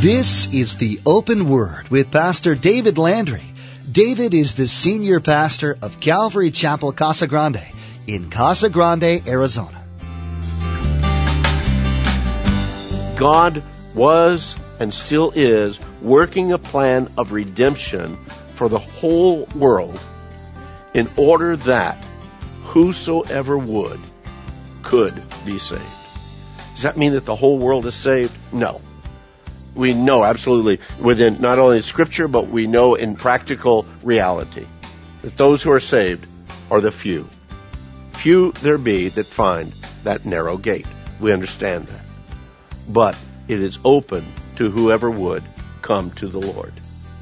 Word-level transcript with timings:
This 0.00 0.46
is 0.46 0.76
the 0.76 0.98
Open 1.04 1.46
Word 1.46 1.90
with 1.90 2.10
Pastor 2.10 2.54
David 2.54 2.96
Landry. 2.96 3.42
David 3.92 4.32
is 4.32 4.54
the 4.54 4.66
senior 4.66 5.20
pastor 5.20 5.76
of 5.82 6.00
Calvary 6.00 6.50
Chapel 6.50 6.92
Casa 6.92 7.26
Grande 7.26 7.60
in 8.06 8.30
Casa 8.30 8.70
Grande, 8.70 9.20
Arizona. 9.28 9.84
God 13.18 13.62
was 13.94 14.56
and 14.78 14.94
still 14.94 15.32
is 15.34 15.78
working 16.00 16.52
a 16.52 16.58
plan 16.58 17.12
of 17.18 17.32
redemption 17.32 18.16
for 18.54 18.70
the 18.70 18.78
whole 18.78 19.44
world 19.54 20.00
in 20.94 21.10
order 21.18 21.56
that 21.56 22.02
whosoever 22.62 23.58
would 23.58 24.00
could 24.82 25.22
be 25.44 25.58
saved. 25.58 25.82
Does 26.72 26.84
that 26.84 26.96
mean 26.96 27.12
that 27.12 27.26
the 27.26 27.36
whole 27.36 27.58
world 27.58 27.84
is 27.84 27.94
saved? 27.94 28.34
No 28.50 28.80
we 29.74 29.94
know 29.94 30.24
absolutely 30.24 30.80
within 31.00 31.40
not 31.40 31.58
only 31.58 31.80
scripture, 31.80 32.28
but 32.28 32.48
we 32.48 32.66
know 32.66 32.94
in 32.94 33.16
practical 33.16 33.86
reality 34.02 34.66
that 35.22 35.36
those 35.36 35.62
who 35.62 35.70
are 35.72 35.80
saved 35.80 36.26
are 36.70 36.80
the 36.80 36.92
few. 36.92 37.28
Few 38.12 38.52
there 38.62 38.78
be 38.78 39.08
that 39.08 39.26
find 39.26 39.72
that 40.04 40.24
narrow 40.24 40.56
gate. 40.56 40.86
We 41.20 41.32
understand 41.32 41.86
that. 41.88 42.04
But 42.88 43.16
it 43.48 43.60
is 43.60 43.78
open 43.84 44.24
to 44.56 44.70
whoever 44.70 45.10
would 45.10 45.42
come 45.82 46.10
to 46.12 46.28
the 46.28 46.40
Lord. 46.40 46.72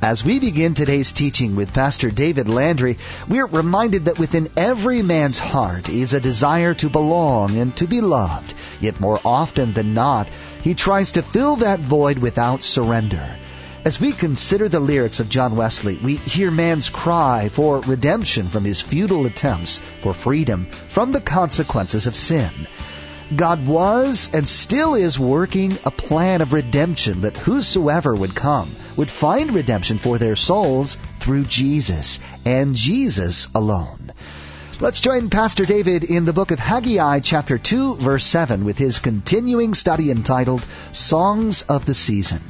As 0.00 0.24
we 0.24 0.38
begin 0.38 0.74
today's 0.74 1.10
teaching 1.10 1.56
with 1.56 1.74
Pastor 1.74 2.10
David 2.10 2.48
Landry, 2.48 2.98
we're 3.28 3.46
reminded 3.46 4.04
that 4.04 4.18
within 4.18 4.48
every 4.56 5.02
man's 5.02 5.40
heart 5.40 5.88
is 5.88 6.14
a 6.14 6.20
desire 6.20 6.72
to 6.74 6.88
belong 6.88 7.56
and 7.58 7.74
to 7.78 7.88
be 7.88 8.00
loved. 8.00 8.54
Yet 8.80 9.00
more 9.00 9.20
often 9.24 9.72
than 9.72 9.94
not, 9.94 10.28
he 10.62 10.74
tries 10.74 11.12
to 11.12 11.22
fill 11.22 11.56
that 11.56 11.80
void 11.80 12.18
without 12.18 12.62
surrender. 12.62 13.36
As 13.84 14.00
we 14.00 14.12
consider 14.12 14.68
the 14.68 14.80
lyrics 14.80 15.20
of 15.20 15.28
John 15.28 15.56
Wesley, 15.56 15.96
we 15.96 16.16
hear 16.16 16.50
man's 16.50 16.90
cry 16.90 17.48
for 17.48 17.80
redemption 17.80 18.48
from 18.48 18.64
his 18.64 18.80
futile 18.80 19.24
attempts 19.24 19.80
for 20.02 20.12
freedom 20.12 20.66
from 20.88 21.12
the 21.12 21.20
consequences 21.20 22.06
of 22.06 22.16
sin. 22.16 22.50
God 23.34 23.66
was 23.66 24.30
and 24.32 24.48
still 24.48 24.94
is 24.94 25.18
working 25.18 25.78
a 25.84 25.90
plan 25.90 26.40
of 26.40 26.52
redemption 26.52 27.20
that 27.22 27.36
whosoever 27.36 28.14
would 28.14 28.34
come 28.34 28.70
would 28.96 29.10
find 29.10 29.52
redemption 29.52 29.98
for 29.98 30.18
their 30.18 30.36
souls 30.36 30.96
through 31.20 31.44
Jesus 31.44 32.20
and 32.44 32.74
Jesus 32.74 33.48
alone. 33.54 34.12
Let's 34.80 35.00
join 35.00 35.28
Pastor 35.28 35.66
David 35.66 36.04
in 36.04 36.24
the 36.24 36.32
book 36.32 36.52
of 36.52 36.60
Haggai, 36.60 37.18
chapter 37.18 37.58
2, 37.58 37.96
verse 37.96 38.24
7, 38.24 38.64
with 38.64 38.78
his 38.78 39.00
continuing 39.00 39.74
study 39.74 40.08
entitled 40.08 40.64
Songs 40.92 41.62
of 41.62 41.84
the 41.84 41.94
Season. 41.94 42.40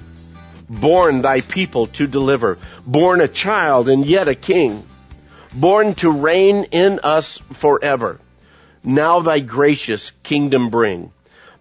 Born 0.69 1.23
thy 1.23 1.41
people 1.41 1.87
to 1.87 2.07
deliver, 2.07 2.59
born 2.87 3.23
a 3.23 3.29
child 3.29 3.89
and 3.89 4.05
yet 4.05 4.29
a 4.29 4.35
king, 4.35 4.85
born 5.55 5.95
to 5.95 6.11
reign 6.11 6.65
in 6.65 7.01
us 7.03 7.39
forever. 7.55 8.21
Now 8.85 9.21
thy 9.21 9.41
gracious 9.41 10.13
kingdom 10.23 10.69
bring. 10.69 11.13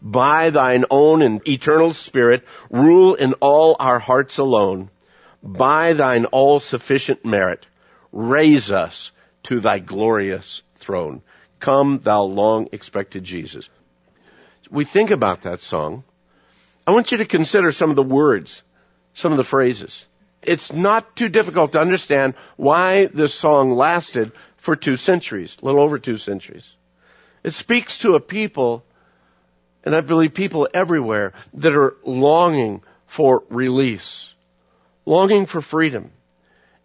By 0.01 0.49
thine 0.49 0.83
own 0.91 1.21
and 1.21 1.47
eternal 1.47 1.93
spirit, 1.93 2.43
rule 2.69 3.15
in 3.15 3.35
all 3.35 3.77
our 3.79 3.99
hearts 3.99 4.37
alone. 4.37 4.89
By 5.41 5.93
thine 5.93 6.25
all 6.25 6.59
sufficient 6.59 7.23
merit, 7.23 7.65
raise 8.11 8.69
us 8.69 9.13
to 9.47 9.61
thy 9.61 9.79
glorious 9.79 10.61
throne. 10.75 11.21
Come, 11.61 11.99
thou 11.99 12.23
long 12.23 12.67
expected 12.73 13.23
Jesus. 13.23 13.69
We 14.69 14.83
think 14.83 15.09
about 15.09 15.43
that 15.43 15.61
song. 15.61 16.03
I 16.85 16.91
want 16.91 17.13
you 17.13 17.19
to 17.19 17.25
consider 17.25 17.71
some 17.71 17.89
of 17.89 17.95
the 17.95 18.03
words, 18.03 18.61
some 19.13 19.31
of 19.31 19.37
the 19.37 19.45
phrases. 19.45 20.05
It's 20.41 20.73
not 20.73 21.15
too 21.15 21.29
difficult 21.29 21.71
to 21.71 21.79
understand 21.79 22.33
why 22.57 23.05
this 23.05 23.33
song 23.33 23.71
lasted 23.71 24.33
for 24.57 24.75
two 24.75 24.97
centuries, 24.97 25.55
a 25.61 25.65
little 25.65 25.81
over 25.81 25.97
two 25.97 26.17
centuries. 26.17 26.69
It 27.41 27.53
speaks 27.53 27.99
to 27.99 28.15
a 28.15 28.19
people, 28.19 28.83
and 29.85 29.95
I 29.95 30.01
believe 30.01 30.33
people 30.33 30.67
everywhere, 30.73 31.31
that 31.53 31.73
are 31.73 31.95
longing 32.03 32.83
for 33.05 33.43
release, 33.49 34.33
longing 35.05 35.45
for 35.45 35.61
freedom. 35.61 36.11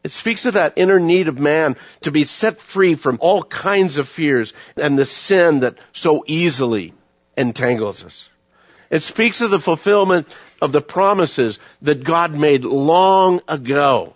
It 0.05 0.11
speaks 0.11 0.47
of 0.47 0.55
that 0.55 0.75
inner 0.77 0.99
need 0.99 1.29
of 1.29 1.39
man 1.39 1.77
to 2.03 2.11
be 2.11 2.25
set 2.25 2.61
free 2.61 2.95
from 2.95 3.19
all 3.21 3.43
kinds 3.43 3.99
of 3.99 4.09
fears 4.09 4.53
and 4.77 4.99
the 4.99 5.07
sin 5.07 5.61
that 5.61 5.79
so 5.93 6.25
easily 6.27 6.93
entangles 7.37 8.05
us. 8.05 8.29
It 8.91 9.03
speaks 9.03 9.41
of 9.41 9.51
the 9.51 9.61
fulfillment 9.61 10.29
of 10.61 10.73
the 10.73 10.81
promises 10.81 11.59
that 11.83 12.05
God 12.05 12.37
made 12.37 12.65
long 12.65 13.41
ago 13.49 14.15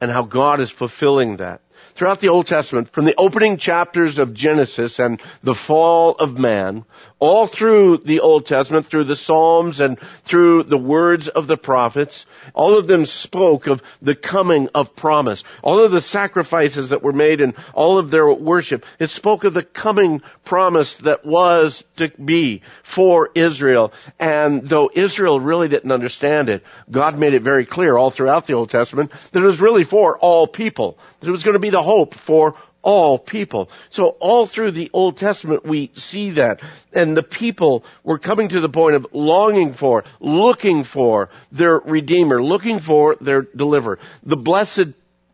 and 0.00 0.10
how 0.10 0.22
God 0.22 0.60
is 0.60 0.70
fulfilling 0.70 1.36
that 1.36 1.60
throughout 1.94 2.20
the 2.20 2.28
Old 2.28 2.46
Testament, 2.46 2.88
from 2.90 3.04
the 3.04 3.16
opening 3.16 3.56
chapters 3.56 4.20
of 4.20 4.32
Genesis 4.32 5.00
and 5.00 5.20
the 5.42 5.54
fall 5.54 6.12
of 6.12 6.38
man, 6.38 6.84
all 7.18 7.46
through 7.46 7.98
the 7.98 8.20
Old 8.20 8.46
Testament, 8.46 8.86
through 8.86 9.04
the 9.04 9.16
Psalms 9.16 9.80
and 9.80 9.98
through 10.24 10.62
the 10.62 10.78
words 10.78 11.28
of 11.28 11.46
the 11.46 11.56
prophets, 11.56 12.26
all 12.54 12.78
of 12.78 12.86
them 12.86 13.06
spoke 13.06 13.66
of 13.66 13.82
the 14.00 14.14
coming 14.14 14.68
of 14.74 14.94
promise. 14.94 15.42
All 15.62 15.80
of 15.80 15.90
the 15.90 16.00
sacrifices 16.00 16.90
that 16.90 17.02
were 17.02 17.12
made 17.12 17.40
and 17.40 17.54
all 17.74 17.98
of 17.98 18.10
their 18.10 18.32
worship, 18.32 18.86
it 18.98 19.08
spoke 19.08 19.44
of 19.44 19.54
the 19.54 19.62
coming 19.62 20.22
promise 20.44 20.96
that 20.96 21.24
was 21.24 21.84
to 21.96 22.08
be 22.08 22.62
for 22.82 23.30
Israel. 23.34 23.92
And 24.18 24.62
though 24.62 24.90
Israel 24.92 25.40
really 25.40 25.68
didn't 25.68 25.92
understand 25.92 26.48
it, 26.48 26.62
God 26.90 27.18
made 27.18 27.34
it 27.34 27.42
very 27.42 27.64
clear 27.64 27.96
all 27.96 28.10
throughout 28.10 28.46
the 28.46 28.54
Old 28.54 28.70
Testament 28.70 29.10
that 29.32 29.42
it 29.42 29.46
was 29.46 29.60
really 29.60 29.84
for 29.84 30.18
all 30.18 30.46
people, 30.46 30.98
that 31.20 31.28
it 31.28 31.32
was 31.32 31.42
going 31.42 31.54
to 31.54 31.60
be 31.60 31.70
the 31.70 31.82
hope 31.82 32.14
for 32.14 32.54
all 32.82 33.18
people. 33.18 33.70
So 33.90 34.08
all 34.20 34.46
through 34.46 34.72
the 34.72 34.90
Old 34.92 35.16
Testament 35.16 35.64
we 35.64 35.90
see 35.94 36.30
that. 36.30 36.60
And 36.92 37.16
the 37.16 37.22
people 37.22 37.84
were 38.02 38.18
coming 38.18 38.48
to 38.48 38.60
the 38.60 38.68
point 38.68 38.96
of 38.96 39.06
longing 39.12 39.72
for, 39.72 40.04
looking 40.20 40.84
for 40.84 41.30
their 41.52 41.78
Redeemer, 41.78 42.42
looking 42.42 42.80
for 42.80 43.16
their 43.16 43.42
deliverer. 43.42 43.98
The 44.22 44.36
blessed 44.36 44.88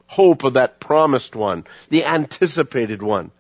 hope 0.06 0.44
of 0.44 0.54
that 0.54 0.80
promised 0.80 1.34
one, 1.34 1.64
the 1.88 2.04
anticipated 2.04 3.02
one. 3.02 3.30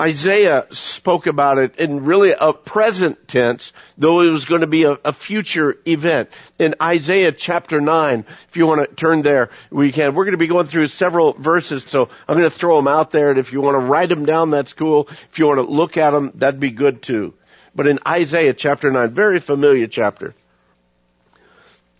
Isaiah 0.00 0.66
spoke 0.70 1.28
about 1.28 1.58
it 1.58 1.76
in 1.76 2.04
really 2.04 2.32
a 2.32 2.52
present 2.52 3.28
tense, 3.28 3.72
though 3.96 4.22
it 4.22 4.30
was 4.30 4.44
going 4.44 4.62
to 4.62 4.66
be 4.66 4.82
a, 4.84 4.98
a, 5.04 5.12
future 5.12 5.76
event. 5.86 6.30
In 6.58 6.74
Isaiah 6.82 7.30
chapter 7.30 7.80
9, 7.80 8.24
if 8.48 8.56
you 8.56 8.66
want 8.66 8.88
to 8.88 8.94
turn 8.94 9.22
there, 9.22 9.50
we 9.70 9.92
can. 9.92 10.14
We're 10.14 10.24
going 10.24 10.32
to 10.32 10.38
be 10.38 10.48
going 10.48 10.66
through 10.66 10.88
several 10.88 11.34
verses, 11.34 11.84
so 11.86 12.08
I'm 12.28 12.36
going 12.36 12.42
to 12.42 12.50
throw 12.50 12.76
them 12.76 12.88
out 12.88 13.12
there, 13.12 13.30
and 13.30 13.38
if 13.38 13.52
you 13.52 13.60
want 13.60 13.76
to 13.76 13.86
write 13.86 14.08
them 14.08 14.24
down, 14.24 14.50
that's 14.50 14.72
cool. 14.72 15.06
If 15.10 15.38
you 15.38 15.46
want 15.46 15.58
to 15.58 15.72
look 15.72 15.96
at 15.96 16.10
them, 16.10 16.32
that'd 16.34 16.58
be 16.58 16.72
good 16.72 17.00
too. 17.00 17.34
But 17.72 17.86
in 17.86 18.00
Isaiah 18.06 18.54
chapter 18.54 18.90
9, 18.90 19.14
very 19.14 19.38
familiar 19.38 19.86
chapter. 19.86 20.34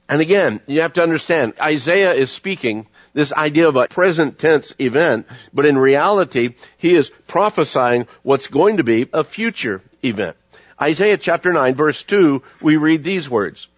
And 0.09 0.21
again, 0.21 0.61
you 0.66 0.81
have 0.81 0.94
to 0.94 1.03
understand, 1.03 1.55
Isaiah 1.61 2.12
is 2.12 2.31
speaking 2.31 2.88
this 3.14 3.32
idea 3.32 3.69
of 3.69 3.76
a 3.76 3.88
present 3.88 4.38
tense 4.38 4.75
event, 4.78 5.26
but 5.54 5.64
in 5.64 5.78
reality, 5.78 6.54
he 6.76 6.94
is 6.94 7.10
prophesying 7.26 8.06
what's 8.22 8.48
going 8.48 8.76
to 8.76 8.84
be 8.84 9.08
a 9.12 9.25
future 9.25 9.80
event. 10.02 10.36
Isaiah 10.80 11.16
chapter 11.16 11.52
9 11.52 11.75
verse 11.75 12.02
2, 12.02 12.42
we 12.60 12.76
read 12.76 13.04
these 13.04 13.30
words. 13.30 13.69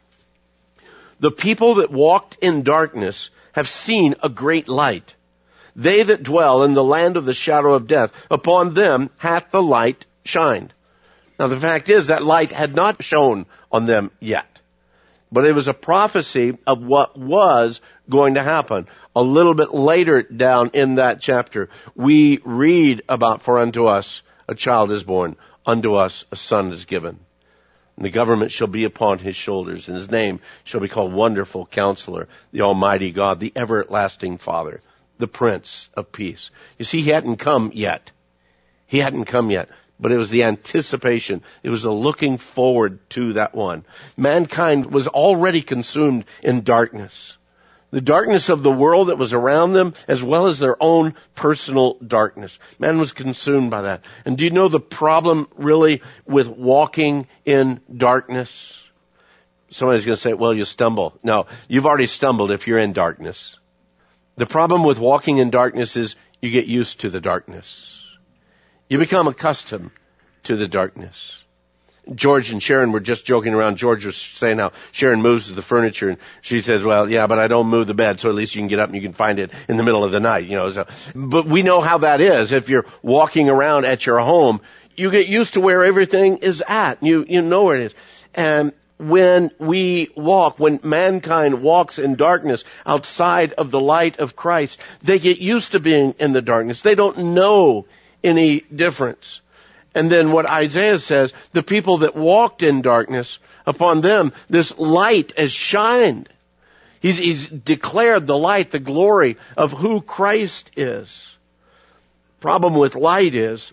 The 1.21 1.31
people 1.31 1.77
that 1.77 1.91
walked 1.91 2.39
in 2.43 2.63
darkness 2.63 3.31
have 3.53 3.69
seen 3.69 4.17
a 4.23 4.29
great 4.29 4.69
light. 4.69 5.15
They 5.75 6.03
that 6.03 6.23
dwell 6.23 6.63
in 6.63 6.75
the 6.75 6.85
land 6.85 7.17
of 7.17 7.27
the 7.27 7.35
shadow 7.35 7.75
of 7.75 7.87
death, 7.87 8.13
upon 8.31 8.75
them 8.75 9.11
hath 9.19 9.51
the 9.51 9.63
light 9.63 10.05
shined. 10.25 10.73
Now 11.39 11.49
the 11.49 11.61
fact 11.61 11.91
is 11.91 12.07
that 12.07 12.25
light 12.25 12.51
had 12.51 12.75
not 12.75 13.05
shone 13.05 13.45
on 13.71 13.87
them 13.87 14.11
yet. 14.21 14.56
But 15.31 15.45
it 15.45 15.53
was 15.53 15.69
a 15.69 15.75
prophecy 15.75 16.57
of 16.67 16.83
what 16.83 17.17
was 17.17 17.81
going 18.09 18.35
to 18.35 18.43
happen. 18.43 18.87
A 19.15 19.23
little 19.23 19.55
bit 19.55 19.75
later 19.75 20.23
down 20.23 20.71
in 20.73 20.97
that 20.97 21.21
chapter, 21.21 21.69
we 21.95 22.39
read 22.45 23.03
about 23.09 23.43
for 23.43 23.59
unto 23.59 23.87
us 23.87 24.23
a 24.49 24.55
child 24.55 24.93
is 24.93 25.03
born, 25.03 25.37
unto 25.65 25.95
us 25.95 26.25
a 26.31 26.37
son 26.37 26.73
is 26.73 26.85
given. 26.85 27.19
And 27.97 28.05
the 28.05 28.11
government 28.11 28.53
shall 28.53 28.67
be 28.69 28.85
upon 28.85 29.19
his 29.19 29.35
shoulders, 29.35 29.89
and 29.89 29.97
his 29.97 30.11
name 30.11 30.41
shall 30.65 30.81
be 30.81 30.89
called 30.89 31.13
Wonderful 31.13 31.67
Counselor, 31.67 32.29
the 32.53 32.61
Almighty 32.61 33.11
God, 33.11 33.41
the 33.41 33.53
Everlasting 33.57 34.39
Father, 34.39 34.81
the 35.19 35.27
Prince 35.27 35.89
of 35.95 36.13
Peace. 36.13 36.51
You 36.79 36.85
see, 36.85 37.01
he 37.01 37.11
hadn't 37.11 37.39
come 37.39 37.73
yet. 37.75 38.13
He 38.87 38.99
hadn't 38.99 39.25
come 39.25 39.51
yet 39.51 39.71
but 39.99 40.13
it 40.13 40.17
was 40.17 40.31
the 40.31 40.45
anticipation. 40.45 41.43
It 41.63 41.71
was 41.71 41.83
the 41.83 41.93
looking 41.93 42.39
forward 42.39 42.99
to 43.11 43.35
that 43.35 43.55
one. 43.55 43.85
Mankind 44.17 44.87
was 44.87 45.09
already 45.09 45.63
consumed 45.63 46.25
in 46.43 46.63
darkness. 46.63 47.37
The 47.93 48.01
darkness 48.01 48.49
of 48.49 48.63
the 48.63 48.71
world 48.71 49.09
that 49.09 49.17
was 49.17 49.33
around 49.33 49.73
them, 49.73 49.95
as 50.09 50.23
well 50.23 50.49
as 50.49 50.59
their 50.59 50.77
own 50.83 51.15
personal 51.35 51.95
darkness. 51.95 52.59
Man 52.79 52.99
was 52.99 53.13
consumed 53.13 53.71
by 53.71 53.83
that. 53.83 54.03
And 54.25 54.37
do 54.37 54.45
you 54.45 54.51
know 54.51 54.69
the 54.69 54.81
problem 54.81 55.49
really 55.57 56.03
with 56.27 56.49
walking 56.49 57.29
in 57.45 57.81
darkness? 57.95 58.83
Somebody's 59.71 60.05
going 60.05 60.17
to 60.17 60.21
say, 60.21 60.35
well, 60.35 60.53
you 60.53 60.65
stumble. 60.65 61.19
No, 61.23 61.47
you've 61.69 61.87
already 61.87 62.07
stumbled 62.07 62.51
if 62.51 62.67
you're 62.67 62.79
in 62.79 62.93
darkness. 62.93 63.59
The 64.37 64.47
problem 64.47 64.83
with 64.85 64.99
walking 64.99 65.39
in 65.39 65.51
darkness 65.51 65.97
is 65.97 66.17
you 66.43 66.51
get 66.51 66.67
used 66.67 67.01
to 67.01 67.11
the 67.11 67.21
darkness. 67.21 68.06
You 68.89 68.99
become 68.99 69.27
accustomed 69.27 69.91
to 70.45 70.57
the 70.57 70.69
darkness. 70.69 71.43
George 72.15 72.53
and 72.53 72.63
Sharon 72.63 72.93
were 72.93 73.01
just 73.01 73.27
joking 73.27 73.53
around. 73.53 73.79
George 73.79 74.07
was 74.07 74.17
saying 74.17 74.59
how 74.59 74.73
Sharon 74.93 75.23
moves 75.23 75.53
the 75.53 75.63
furniture 75.63 76.11
and 76.11 76.19
she 76.41 76.61
says, 76.61 76.85
well, 76.85 77.11
yeah, 77.11 77.27
but 77.27 77.41
I 77.41 77.49
don't 77.49 77.67
move 77.67 77.89
the 77.89 77.95
bed, 77.95 78.21
so 78.21 78.29
at 78.29 78.37
least 78.37 78.55
you 78.55 78.61
can 78.61 78.69
get 78.69 78.79
up 78.79 78.89
and 78.89 78.95
you 78.95 79.03
can 79.03 79.13
find 79.13 79.41
it 79.41 79.51
in 79.69 79.77
the 79.77 79.83
middle 79.83 80.05
of 80.05 80.13
the 80.13 80.21
night, 80.21 80.47
you 80.47 80.57
know. 80.57 80.71
So, 80.71 80.87
but 81.17 81.47
we 81.47 81.65
know 81.65 81.81
how 81.81 81.99
that 81.99 82.21
is. 82.21 82.53
If 82.53 82.69
you're 82.69 82.87
walking 83.03 83.49
around 83.49 83.87
at 83.87 84.07
your 84.07 84.21
home, 84.21 84.61
you 84.95 85.11
get 85.11 85.27
used 85.27 85.55
to 85.55 85.61
where 85.61 85.85
everything 85.85 86.39
is 86.39 86.63
at. 86.67 87.03
You, 87.03 87.25
you 87.29 87.43
know 87.43 87.65
where 87.65 87.77
it 87.77 87.87
is. 87.87 87.95
And 88.35 88.73
when 88.99 89.51
we 89.59 90.11
walk, 90.17 90.61
when 90.61 90.79
mankind 90.85 91.61
walks 91.61 91.99
in 91.99 92.15
darkness 92.15 92.63
outside 92.87 93.53
of 93.55 93.73
the 93.73 93.81
light 93.81 94.21
of 94.21 94.37
Christ, 94.37 94.81
they 95.03 95.19
get 95.19 95.39
used 95.39 95.73
to 95.73 95.81
being 95.81 96.15
in 96.21 96.33
the 96.33 96.41
darkness. 96.41 96.83
They 96.83 96.95
don't 96.95 97.35
know 97.35 97.87
any 98.27 98.61
difference. 98.61 99.41
And 99.95 100.11
then 100.11 100.31
what 100.31 100.47
Isaiah 100.47 100.99
says, 100.99 101.33
the 101.53 101.63
people 101.63 101.99
that 101.99 102.15
walked 102.15 102.63
in 102.63 102.83
darkness, 102.83 103.39
upon 103.67 104.03
them 104.03 104.33
this 104.49 104.77
light 104.79 105.33
has 105.39 105.53
shined. 105.53 106.29
He's, 107.01 107.17
he's 107.17 107.47
declared 107.47 108.27
the 108.27 108.37
light, 108.37 108.71
the 108.71 108.79
glory 108.79 109.37
of 109.57 109.73
who 109.73 110.01
Christ 110.01 110.71
is. 110.77 111.35
Problem 112.41 112.75
with 112.75 112.95
light 112.95 113.35
is, 113.35 113.73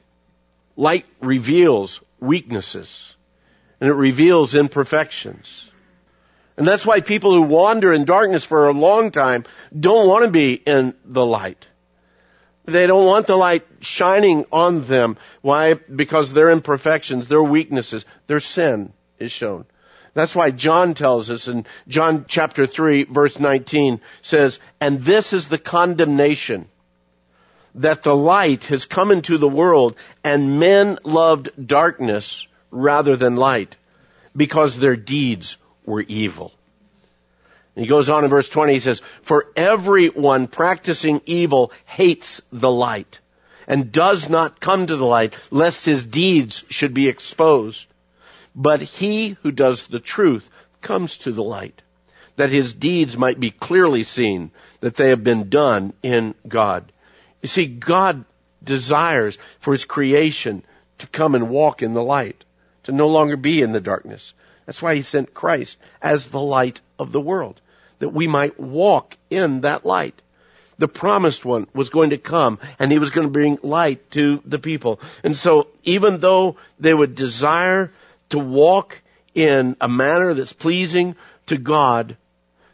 light 0.75 1.05
reveals 1.19 1.99
weaknesses 2.19 3.15
and 3.81 3.89
it 3.89 3.95
reveals 3.95 4.55
imperfections. 4.55 5.69
And 6.55 6.67
that's 6.67 6.85
why 6.85 7.01
people 7.01 7.33
who 7.33 7.41
wander 7.41 7.91
in 7.91 8.05
darkness 8.05 8.43
for 8.43 8.67
a 8.67 8.73
long 8.73 9.11
time 9.11 9.43
don't 9.77 10.07
want 10.07 10.23
to 10.25 10.31
be 10.31 10.53
in 10.53 10.93
the 11.03 11.25
light. 11.25 11.67
They 12.65 12.87
don't 12.87 13.05
want 13.05 13.27
the 13.27 13.35
light 13.35 13.65
shining 13.81 14.45
on 14.51 14.83
them. 14.83 15.17
Why? 15.41 15.73
Because 15.73 16.31
their 16.31 16.49
imperfections, 16.49 17.27
their 17.27 17.43
weaknesses, 17.43 18.05
their 18.27 18.39
sin 18.39 18.93
is 19.19 19.31
shown. 19.31 19.65
That's 20.13 20.35
why 20.35 20.51
John 20.51 20.93
tells 20.93 21.31
us 21.31 21.47
in 21.47 21.65
John 21.87 22.25
chapter 22.27 22.67
3 22.67 23.05
verse 23.05 23.39
19 23.39 23.99
says, 24.21 24.59
and 24.79 25.01
this 25.01 25.33
is 25.33 25.47
the 25.47 25.57
condemnation 25.57 26.69
that 27.75 28.03
the 28.03 28.15
light 28.15 28.65
has 28.65 28.85
come 28.85 29.11
into 29.11 29.39
the 29.39 29.49
world 29.49 29.95
and 30.23 30.59
men 30.59 30.99
loved 31.03 31.49
darkness 31.65 32.47
rather 32.69 33.15
than 33.15 33.35
light 33.35 33.75
because 34.35 34.77
their 34.77 34.95
deeds 34.95 35.57
were 35.85 36.01
evil. 36.07 36.53
And 37.75 37.85
he 37.85 37.89
goes 37.89 38.09
on 38.09 38.23
in 38.23 38.29
verse 38.29 38.49
20, 38.49 38.73
he 38.73 38.79
says, 38.79 39.01
For 39.23 39.47
everyone 39.55 40.47
practicing 40.47 41.21
evil 41.25 41.71
hates 41.85 42.41
the 42.51 42.71
light 42.71 43.19
and 43.67 43.91
does 43.91 44.29
not 44.29 44.59
come 44.59 44.87
to 44.87 44.95
the 44.95 45.05
light 45.05 45.35
lest 45.49 45.85
his 45.85 46.05
deeds 46.05 46.63
should 46.69 46.93
be 46.93 47.07
exposed. 47.07 47.85
But 48.55 48.81
he 48.81 49.29
who 49.41 49.51
does 49.51 49.87
the 49.87 49.99
truth 49.99 50.49
comes 50.81 51.17
to 51.19 51.31
the 51.31 51.43
light 51.43 51.81
that 52.35 52.49
his 52.49 52.73
deeds 52.73 53.17
might 53.17 53.39
be 53.39 53.51
clearly 53.51 54.03
seen 54.03 54.51
that 54.79 54.95
they 54.95 55.09
have 55.09 55.23
been 55.23 55.49
done 55.49 55.93
in 56.01 56.35
God. 56.47 56.91
You 57.41 57.49
see, 57.49 57.65
God 57.65 58.25
desires 58.63 59.37
for 59.59 59.73
his 59.73 59.85
creation 59.85 60.63
to 60.99 61.07
come 61.07 61.35
and 61.35 61.49
walk 61.49 61.81
in 61.81 61.93
the 61.93 62.03
light 62.03 62.43
to 62.83 62.91
no 62.91 63.07
longer 63.07 63.37
be 63.37 63.61
in 63.61 63.71
the 63.71 63.81
darkness. 63.81 64.33
That's 64.65 64.81
why 64.81 64.95
he 64.95 65.01
sent 65.01 65.33
Christ 65.33 65.77
as 66.01 66.27
the 66.27 66.39
light 66.39 66.81
of 66.97 67.11
the 67.11 67.21
world, 67.21 67.59
that 68.03 68.09
we 68.09 68.27
might 68.27 68.59
walk 68.59 69.15
in 69.29 69.61
that 69.61 69.85
light. 69.85 70.21
The 70.77 70.89
promised 70.89 71.45
one 71.45 71.67
was 71.73 71.89
going 71.89 72.09
to 72.09 72.17
come 72.17 72.59
and 72.77 72.91
he 72.91 72.99
was 72.99 73.11
going 73.11 73.25
to 73.25 73.31
bring 73.31 73.59
light 73.63 74.11
to 74.11 74.41
the 74.43 74.59
people. 74.59 74.99
And 75.23 75.37
so 75.37 75.67
even 75.85 76.19
though 76.19 76.57
they 76.81 76.93
would 76.93 77.15
desire 77.15 77.93
to 78.31 78.39
walk 78.39 78.99
in 79.33 79.77
a 79.79 79.87
manner 79.87 80.33
that's 80.33 80.51
pleasing 80.51 81.15
to 81.45 81.57
God, 81.57 82.17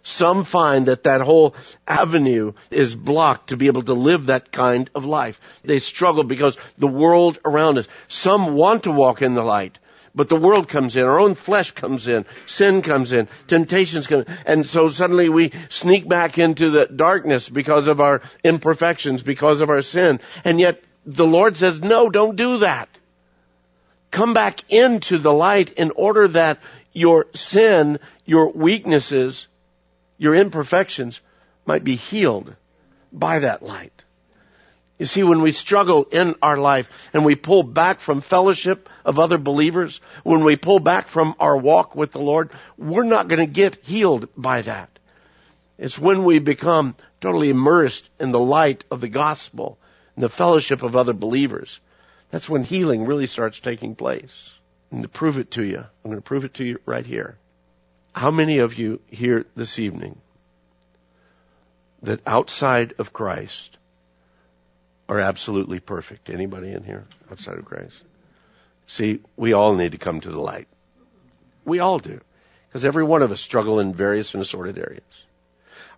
some 0.01 0.45
find 0.45 0.87
that 0.87 1.03
that 1.03 1.21
whole 1.21 1.53
avenue 1.87 2.53
is 2.71 2.95
blocked 2.95 3.49
to 3.49 3.57
be 3.57 3.67
able 3.67 3.83
to 3.83 3.93
live 3.93 4.25
that 4.25 4.51
kind 4.51 4.89
of 4.95 5.05
life. 5.05 5.39
They 5.63 5.77
struggle 5.77 6.23
because 6.23 6.57
the 6.79 6.87
world 6.87 7.37
around 7.45 7.77
us. 7.77 7.87
Some 8.07 8.55
want 8.55 8.83
to 8.85 8.91
walk 8.91 9.21
in 9.21 9.35
the 9.35 9.43
light, 9.43 9.77
but 10.15 10.29
the 10.29 10.35
world 10.35 10.67
comes 10.67 10.95
in, 10.95 11.05
our 11.05 11.19
own 11.19 11.35
flesh 11.35 11.71
comes 11.71 12.07
in, 12.07 12.25
sin 12.45 12.81
comes 12.81 13.13
in, 13.13 13.27
temptations 13.47 14.07
come 14.07 14.21
in, 14.21 14.37
and 14.45 14.67
so 14.67 14.89
suddenly 14.89 15.29
we 15.29 15.51
sneak 15.69 16.07
back 16.07 16.37
into 16.37 16.69
the 16.69 16.85
darkness 16.85 17.49
because 17.49 17.87
of 17.87 18.01
our 18.01 18.21
imperfections, 18.43 19.23
because 19.23 19.61
of 19.61 19.69
our 19.69 19.81
sin. 19.81 20.19
And 20.43 20.59
yet 20.59 20.83
the 21.05 21.25
Lord 21.25 21.57
says, 21.57 21.81
no, 21.81 22.09
don't 22.09 22.35
do 22.35 22.59
that. 22.59 22.89
Come 24.11 24.33
back 24.33 24.71
into 24.71 25.17
the 25.17 25.33
light 25.33 25.71
in 25.73 25.91
order 25.91 26.27
that 26.29 26.59
your 26.93 27.27
sin, 27.33 27.99
your 28.25 28.51
weaknesses, 28.51 29.47
your 30.17 30.35
imperfections 30.35 31.21
might 31.65 31.83
be 31.83 31.95
healed 31.95 32.55
by 33.13 33.39
that 33.39 33.61
light. 33.61 34.03
You 34.99 35.05
see, 35.05 35.23
when 35.23 35.41
we 35.41 35.53
struggle 35.53 36.03
in 36.11 36.35
our 36.41 36.57
life 36.57 37.09
and 37.13 37.23
we 37.23 37.35
pull 37.35 37.63
back 37.63 38.01
from 38.01 38.19
fellowship 38.19 38.89
of 39.05 39.17
other 39.17 39.37
believers, 39.37 40.01
when 40.23 40.43
we 40.43 40.57
pull 40.57 40.79
back 40.79 41.07
from 41.07 41.35
our 41.39 41.55
walk 41.55 41.95
with 41.95 42.11
the 42.11 42.19
Lord, 42.19 42.51
we're 42.77 43.03
not 43.03 43.29
going 43.29 43.39
to 43.39 43.51
get 43.51 43.77
healed 43.85 44.27
by 44.35 44.61
that. 44.61 44.89
It's 45.77 45.97
when 45.97 46.25
we 46.25 46.39
become 46.39 46.95
totally 47.21 47.49
immersed 47.49 48.09
in 48.19 48.31
the 48.31 48.39
light 48.39 48.83
of 48.91 48.99
the 48.99 49.07
gospel 49.07 49.77
and 50.15 50.23
the 50.23 50.29
fellowship 50.29 50.83
of 50.83 50.97
other 50.97 51.13
believers. 51.13 51.79
That's 52.29 52.49
when 52.49 52.65
healing 52.65 53.05
really 53.05 53.25
starts 53.25 53.61
taking 53.61 53.95
place. 53.95 54.51
And 54.91 55.03
to 55.03 55.07
prove 55.07 55.39
it 55.39 55.51
to 55.51 55.63
you, 55.63 55.77
I'm 55.77 56.11
going 56.11 56.17
to 56.17 56.21
prove 56.21 56.43
it 56.43 56.55
to 56.55 56.65
you 56.65 56.79
right 56.85 57.05
here. 57.05 57.37
How 58.11 58.31
many 58.31 58.57
of 58.57 58.77
you 58.77 58.99
here 59.07 59.45
this 59.55 59.79
evening 59.79 60.19
that 62.01 62.19
outside 62.27 62.95
of 62.99 63.13
Christ 63.13 63.77
are 65.09 65.19
absolutely 65.19 65.79
perfect. 65.79 66.29
Anybody 66.29 66.71
in 66.71 66.83
here 66.83 67.05
outside 67.31 67.57
of 67.57 67.65
Christ? 67.65 68.01
See, 68.85 69.21
we 69.35 69.53
all 69.53 69.73
need 69.73 69.93
to 69.93 69.97
come 69.97 70.21
to 70.21 70.29
the 70.29 70.39
light. 70.39 70.67
We 71.65 71.79
all 71.79 71.99
do. 71.99 72.21
Because 72.67 72.85
every 72.85 73.03
one 73.03 73.23
of 73.23 73.31
us 73.31 73.41
struggle 73.41 73.79
in 73.79 73.93
various 73.93 74.35
and 74.35 74.43
assorted 74.43 74.77
areas. 74.77 75.01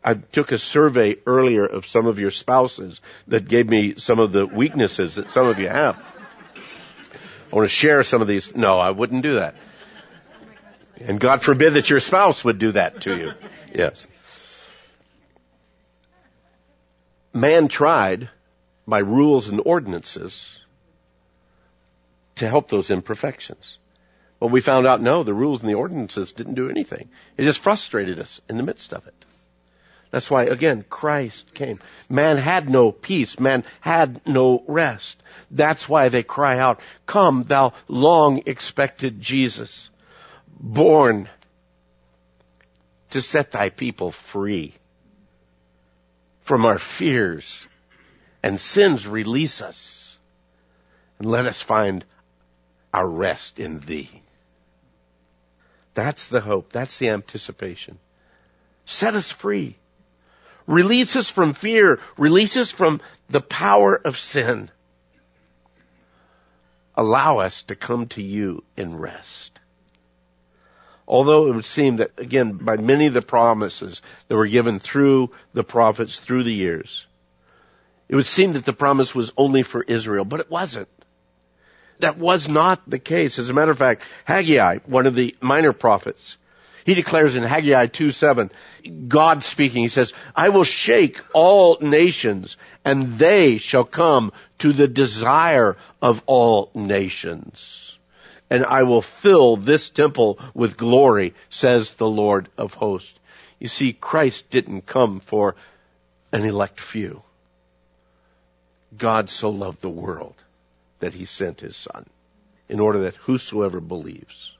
I 0.03 0.13
took 0.13 0.53
a 0.53 0.57
survey 0.57 1.17
earlier 1.27 1.65
of 1.65 1.85
some 1.85 2.07
of 2.07 2.19
your 2.19 2.31
spouses 2.31 3.01
that 3.27 3.47
gave 3.47 3.69
me 3.69 3.95
some 3.97 4.19
of 4.19 4.31
the 4.31 4.47
weaknesses 4.47 5.15
that 5.15 5.29
some 5.29 5.45
of 5.45 5.59
you 5.59 5.67
have. 5.67 5.97
I 7.51 7.55
want 7.55 7.69
to 7.69 7.75
share 7.75 8.01
some 8.03 8.21
of 8.21 8.27
these. 8.29 8.55
No, 8.55 8.79
I 8.79 8.91
wouldn't 8.91 9.23
do 9.23 9.35
that. 9.35 9.55
And 10.99 11.19
God 11.19 11.41
forbid 11.41 11.73
that 11.73 11.89
your 11.89 11.99
spouse 11.99 12.45
would 12.45 12.59
do 12.59 12.71
that 12.71 13.01
to 13.01 13.15
you. 13.15 13.31
Yes. 13.73 14.07
Man 17.33 17.67
tried 17.67 18.29
by 18.87 18.99
rules 18.99 19.49
and 19.49 19.61
ordinances 19.63 20.59
to 22.35 22.47
help 22.47 22.69
those 22.69 22.91
imperfections. 22.91 23.77
But 24.39 24.47
we 24.47 24.61
found 24.61 24.87
out 24.87 25.01
no, 25.01 25.23
the 25.23 25.33
rules 25.33 25.61
and 25.61 25.69
the 25.69 25.75
ordinances 25.75 26.31
didn't 26.31 26.55
do 26.55 26.69
anything. 26.69 27.09
It 27.37 27.43
just 27.43 27.59
frustrated 27.59 28.19
us 28.19 28.41
in 28.49 28.57
the 28.57 28.63
midst 28.63 28.93
of 28.93 29.05
it. 29.05 29.25
That's 30.09 30.29
why, 30.29 30.43
again, 30.43 30.83
Christ 30.89 31.53
came. 31.53 31.79
Man 32.09 32.37
had 32.37 32.69
no 32.69 32.91
peace. 32.91 33.39
Man 33.39 33.63
had 33.79 34.27
no 34.27 34.63
rest. 34.67 35.21
That's 35.49 35.87
why 35.87 36.09
they 36.09 36.23
cry 36.23 36.59
out, 36.59 36.81
Come, 37.05 37.43
thou 37.43 37.73
long 37.87 38.43
expected 38.45 39.21
Jesus, 39.21 39.89
born 40.59 41.29
to 43.11 43.21
set 43.21 43.51
thy 43.51 43.69
people 43.69 44.11
free 44.11 44.73
from 46.41 46.65
our 46.65 46.77
fears 46.77 47.67
and 48.43 48.59
sins 48.59 49.07
release 49.07 49.61
us 49.61 50.17
and 51.19 51.29
let 51.29 51.45
us 51.45 51.61
find 51.61 52.03
our 52.93 53.07
rest 53.07 53.59
in 53.59 53.79
thee. 53.79 54.09
That's 55.93 56.27
the 56.27 56.41
hope. 56.41 56.71
That's 56.71 56.97
the 56.97 57.09
anticipation. 57.09 57.99
Set 58.85 59.15
us 59.15 59.29
free. 59.29 59.77
Release 60.67 61.15
us 61.15 61.29
from 61.29 61.53
fear. 61.53 61.99
Release 62.17 62.57
us 62.57 62.71
from 62.71 63.01
the 63.29 63.41
power 63.41 63.95
of 63.95 64.17
sin. 64.17 64.69
Allow 66.95 67.39
us 67.39 67.63
to 67.63 67.75
come 67.75 68.07
to 68.09 68.21
you 68.21 68.63
in 68.77 68.97
rest. 68.97 69.59
Although 71.07 71.47
it 71.47 71.55
would 71.55 71.65
seem 71.65 71.97
that, 71.97 72.11
again, 72.17 72.53
by 72.53 72.77
many 72.77 73.07
of 73.07 73.13
the 73.13 73.21
promises 73.21 74.01
that 74.27 74.35
were 74.35 74.47
given 74.47 74.79
through 74.79 75.31
the 75.53 75.63
prophets 75.63 76.17
through 76.17 76.43
the 76.43 76.53
years, 76.53 77.05
it 78.11 78.15
would 78.15 78.25
seem 78.25 78.53
that 78.53 78.65
the 78.65 78.73
promise 78.73 79.15
was 79.15 79.31
only 79.37 79.63
for 79.63 79.81
Israel, 79.81 80.25
but 80.25 80.41
it 80.41 80.51
wasn't. 80.51 80.89
That 81.99 82.17
was 82.17 82.49
not 82.49 82.81
the 82.85 82.99
case. 82.99 83.39
As 83.39 83.49
a 83.49 83.53
matter 83.53 83.71
of 83.71 83.77
fact, 83.77 84.01
Haggai, 84.25 84.79
one 84.85 85.07
of 85.07 85.15
the 85.15 85.33
minor 85.39 85.71
prophets, 85.71 86.35
He 86.83 86.93
declares 86.93 87.37
in 87.37 87.43
Haggai 87.43 87.85
2 87.85 88.11
7, 88.11 88.51
God 89.07 89.45
speaking, 89.45 89.83
he 89.83 89.87
says, 89.87 90.11
I 90.35 90.49
will 90.49 90.65
shake 90.65 91.21
all 91.33 91.77
nations 91.79 92.57
and 92.83 93.13
they 93.13 93.57
shall 93.57 93.85
come 93.85 94.33
to 94.59 94.73
the 94.73 94.89
desire 94.89 95.77
of 96.01 96.21
all 96.25 96.69
nations. 96.73 97.97
And 98.49 98.65
I 98.65 98.83
will 98.83 99.01
fill 99.01 99.55
this 99.55 99.89
temple 99.89 100.37
with 100.53 100.75
glory, 100.75 101.33
says 101.49 101.93
the 101.93 102.09
Lord 102.09 102.49
of 102.57 102.73
hosts. 102.73 103.17
You 103.57 103.69
see, 103.69 103.93
Christ 103.93 104.49
didn't 104.49 104.85
come 104.85 105.21
for 105.21 105.55
an 106.33 106.43
elect 106.43 106.81
few. 106.81 107.21
God 108.97 109.29
so 109.29 109.49
loved 109.49 109.81
the 109.81 109.89
world 109.89 110.35
that 110.99 111.13
he 111.13 111.25
sent 111.25 111.61
his 111.61 111.75
son 111.75 112.05
in 112.67 112.79
order 112.79 112.99
that 113.03 113.15
whosoever 113.15 113.79
believes 113.79 114.53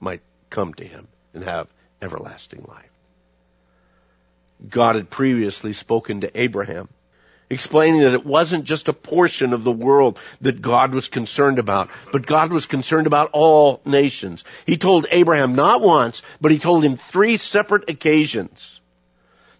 might 0.00 0.20
come 0.50 0.74
to 0.74 0.84
him 0.84 1.08
and 1.34 1.44
have 1.44 1.68
everlasting 2.00 2.64
life. 2.68 2.90
God 4.68 4.96
had 4.96 5.10
previously 5.10 5.72
spoken 5.72 6.22
to 6.22 6.40
Abraham, 6.40 6.88
explaining 7.50 8.00
that 8.00 8.14
it 8.14 8.24
wasn't 8.24 8.64
just 8.64 8.88
a 8.88 8.92
portion 8.92 9.52
of 9.52 9.64
the 9.64 9.72
world 9.72 10.18
that 10.40 10.62
God 10.62 10.94
was 10.94 11.08
concerned 11.08 11.58
about, 11.58 11.90
but 12.10 12.26
God 12.26 12.50
was 12.50 12.66
concerned 12.66 13.06
about 13.06 13.30
all 13.32 13.80
nations. 13.84 14.44
He 14.64 14.78
told 14.78 15.06
Abraham 15.10 15.54
not 15.54 15.82
once, 15.82 16.22
but 16.40 16.52
he 16.52 16.58
told 16.58 16.84
him 16.84 16.96
three 16.96 17.36
separate 17.36 17.90
occasions 17.90 18.80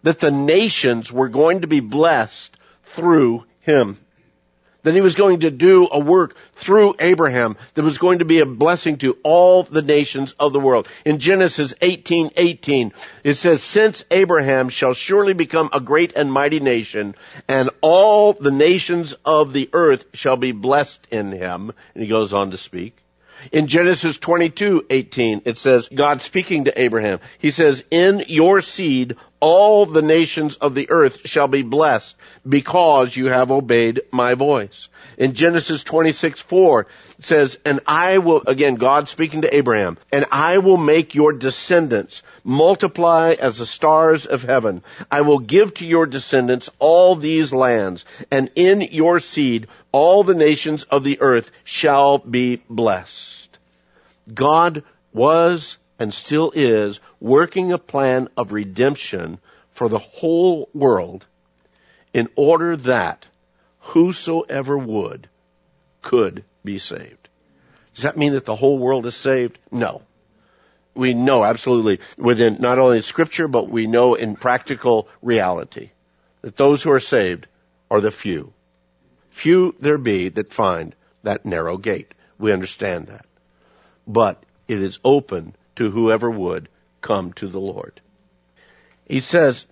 that 0.02 0.18
the 0.18 0.30
nations 0.30 1.12
were 1.12 1.28
going 1.28 1.60
to 1.60 1.66
be 1.66 1.80
blessed 1.80 2.56
through 2.84 3.44
him 3.66 3.99
that 4.87 4.94
he 4.94 5.00
was 5.00 5.16
going 5.16 5.40
to 5.40 5.50
do 5.50 5.88
a 5.90 5.99
work 5.99 6.37
through 6.54 6.94
Abraham 7.00 7.56
that 7.75 7.82
was 7.82 7.99
going 7.99 8.20
to 8.20 8.25
be 8.25 8.38
a 8.38 8.46
blessing 8.46 8.99
to 8.99 9.18
all 9.25 9.64
the 9.64 9.82
nations 9.82 10.32
of 10.38 10.52
the 10.52 10.61
world. 10.61 10.87
In 11.04 11.18
Genesis 11.18 11.75
18:18, 11.82 12.30
18, 12.37 12.92
it 13.25 13.35
says, 13.35 13.64
"Since 13.64 14.04
Abraham 14.12 14.68
shall 14.68 14.94
surely 14.94 15.32
become 15.32 15.70
a 15.73 15.80
great 15.80 16.12
and 16.14 16.32
mighty 16.32 16.61
nation, 16.61 17.16
and 17.49 17.70
all 17.80 18.32
the 18.32 18.52
nations 18.52 19.16
of 19.25 19.52
the 19.52 19.68
earth 19.73 20.04
shall 20.14 20.37
be 20.37 20.52
blessed 20.52 21.04
in 21.11 21.32
him." 21.32 21.73
And 21.94 22.04
he 22.04 22.08
goes 22.08 22.32
on 22.32 22.52
to 22.52 22.56
speak. 22.56 22.96
In 23.50 23.66
Genesis 23.66 24.18
22:18 24.18 25.42
it 25.44 25.58
says 25.58 25.88
God 25.92 26.20
speaking 26.20 26.64
to 26.64 26.80
Abraham. 26.80 27.18
He 27.38 27.50
says, 27.50 27.85
"In 27.90 28.25
your 28.28 28.62
seed 28.62 29.16
all 29.40 29.86
the 29.86 30.02
nations 30.02 30.56
of 30.56 30.74
the 30.74 30.90
earth 30.90 31.20
shall 31.24 31.48
be 31.48 31.62
blessed 31.62 32.16
because 32.48 33.16
you 33.16 33.26
have 33.26 33.50
obeyed 33.50 34.02
my 34.10 34.34
voice." 34.34 34.88
In 35.18 35.34
Genesis 35.34 35.82
26:4 35.82 36.86
it 37.18 37.24
says, 37.24 37.58
"And 37.64 37.80
I 37.86 38.18
will 38.18 38.42
again 38.46 38.74
God 38.74 39.08
speaking 39.08 39.42
to 39.42 39.54
Abraham, 39.54 39.98
and 40.12 40.26
I 40.30 40.58
will 40.58 40.76
make 40.76 41.14
your 41.14 41.32
descendants 41.32 42.22
multiply 42.44 43.34
as 43.38 43.58
the 43.58 43.66
stars 43.66 44.26
of 44.26 44.42
heaven. 44.42 44.82
I 45.10 45.22
will 45.22 45.38
give 45.38 45.74
to 45.74 45.86
your 45.86 46.06
descendants 46.06 46.70
all 46.78 47.14
these 47.16 47.52
lands, 47.52 48.04
and 48.30 48.50
in 48.54 48.80
your 48.80 49.20
seed 49.20 49.66
all 49.92 50.24
the 50.24 50.34
nations 50.34 50.84
of 50.84 51.04
the 51.04 51.20
earth 51.20 51.50
shall 51.64 52.18
be 52.18 52.62
blessed." 52.68 53.48
God 54.32 54.82
was 55.12 55.78
and 55.98 56.12
still 56.12 56.52
is 56.54 57.00
working 57.20 57.72
a 57.72 57.78
plan 57.78 58.28
of 58.36 58.52
redemption 58.52 59.38
for 59.72 59.88
the 59.88 59.98
whole 59.98 60.68
world 60.74 61.24
in 62.12 62.28
order 62.36 62.76
that 62.76 63.26
whosoever 63.80 64.76
would 64.76 65.28
could 66.02 66.44
be 66.64 66.78
saved. 66.78 67.28
Does 67.94 68.02
that 68.02 68.16
mean 68.16 68.32
that 68.32 68.44
the 68.44 68.56
whole 68.56 68.78
world 68.78 69.06
is 69.06 69.14
saved? 69.14 69.58
No. 69.70 70.02
We 70.94 71.14
know 71.14 71.44
absolutely 71.44 72.00
within 72.16 72.56
not 72.60 72.78
only 72.78 73.00
scripture, 73.00 73.48
but 73.48 73.68
we 73.68 73.86
know 73.86 74.14
in 74.14 74.36
practical 74.36 75.08
reality 75.22 75.90
that 76.42 76.56
those 76.56 76.82
who 76.82 76.90
are 76.92 77.00
saved 77.00 77.46
are 77.90 78.00
the 78.00 78.10
few. 78.10 78.52
Few 79.30 79.74
there 79.80 79.98
be 79.98 80.30
that 80.30 80.52
find 80.52 80.94
that 81.22 81.44
narrow 81.44 81.76
gate. 81.76 82.12
We 82.38 82.52
understand 82.52 83.08
that 83.08 83.26
but 84.06 84.42
it 84.68 84.80
is 84.80 85.00
open 85.04 85.54
to 85.76 85.90
whoever 85.90 86.30
would 86.30 86.68
come 87.00 87.33
to 87.35 87.47
the 87.47 87.61
Lord. 87.61 88.00
He 89.09 89.21
says, 89.21 89.66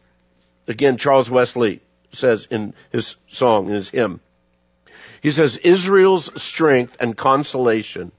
again, 0.69 0.97
Charles 0.97 1.31
Wesley 1.31 1.81
says 2.13 2.47
in 2.51 2.75
his 2.93 3.17
song, 3.29 3.69
in 3.69 3.75
his 3.75 3.91
hymn, 3.91 4.21
he 5.21 5.31
says, 5.31 5.57
Israel's 5.57 6.43
strength 6.43 6.97
and 7.01 7.17
consolation 7.17 8.13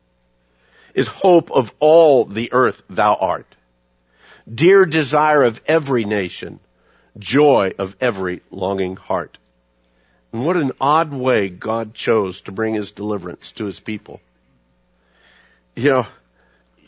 is 0.93 1.07
hope 1.07 1.51
of 1.51 1.73
all 1.79 2.25
the 2.25 2.51
earth 2.51 2.81
thou 2.89 3.15
art. 3.15 3.47
Dear 4.51 4.85
desire 4.85 5.43
of 5.43 5.61
every 5.67 6.05
nation, 6.05 6.59
joy 7.17 7.73
of 7.77 7.95
every 8.01 8.41
longing 8.51 8.95
heart. 8.95 9.37
And 10.33 10.45
what 10.45 10.57
an 10.57 10.71
odd 10.81 11.13
way 11.13 11.49
God 11.49 11.93
chose 11.93 12.41
to 12.41 12.51
bring 12.51 12.73
his 12.73 12.91
deliverance 12.91 13.51
to 13.53 13.65
his 13.65 13.79
people 13.79 14.19
you 15.75 15.89
know, 15.89 16.07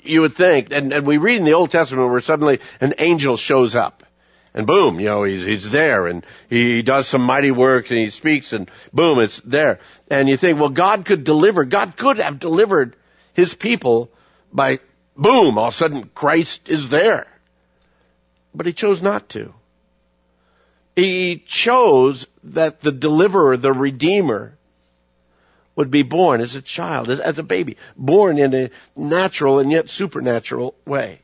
you 0.07 0.21
would 0.21 0.35
think, 0.35 0.71
and, 0.71 0.93
and 0.93 1.05
we 1.05 1.17
read 1.17 1.37
in 1.37 1.43
the 1.43 1.53
Old 1.53 1.71
Testament 1.71 2.09
where 2.09 2.21
suddenly 2.21 2.59
an 2.81 2.93
angel 2.97 3.37
shows 3.37 3.75
up. 3.75 4.03
And 4.53 4.65
boom, 4.65 4.99
you 4.99 5.05
know, 5.05 5.23
he's, 5.23 5.43
he's 5.43 5.69
there 5.69 6.07
and 6.07 6.25
he 6.49 6.81
does 6.81 7.07
some 7.07 7.21
mighty 7.21 7.51
works 7.51 7.91
and 7.91 7.99
he 7.99 8.09
speaks 8.09 8.53
and 8.53 8.71
boom, 8.91 9.19
it's 9.19 9.39
there. 9.41 9.79
And 10.09 10.27
you 10.27 10.35
think, 10.35 10.59
well, 10.59 10.69
God 10.69 11.05
could 11.05 11.23
deliver, 11.23 11.63
God 11.63 11.95
could 11.95 12.17
have 12.17 12.39
delivered 12.39 12.95
his 13.33 13.53
people 13.53 14.09
by 14.51 14.79
boom, 15.15 15.59
all 15.59 15.67
of 15.67 15.73
a 15.73 15.77
sudden 15.77 16.09
Christ 16.15 16.69
is 16.69 16.89
there. 16.89 17.27
But 18.55 18.65
he 18.65 18.73
chose 18.73 19.01
not 19.01 19.29
to. 19.29 19.53
He 20.95 21.43
chose 21.45 22.25
that 22.45 22.79
the 22.79 22.91
deliverer, 22.91 23.57
the 23.57 23.71
redeemer, 23.71 24.57
would 25.77 25.91
be 25.91 26.01
born 26.01 26.41
as 26.41 26.55
a 26.55 26.61
child, 26.61 27.09
as, 27.09 27.21
as 27.21 27.39
a 27.39 27.43
baby, 27.43 27.77
born 27.95 28.39
in 28.39 28.53
a 28.53 28.69
natural 28.95 29.59
and 29.59 29.71
yet 29.71 29.89
supernatural 29.89 30.75
way. 30.85 31.19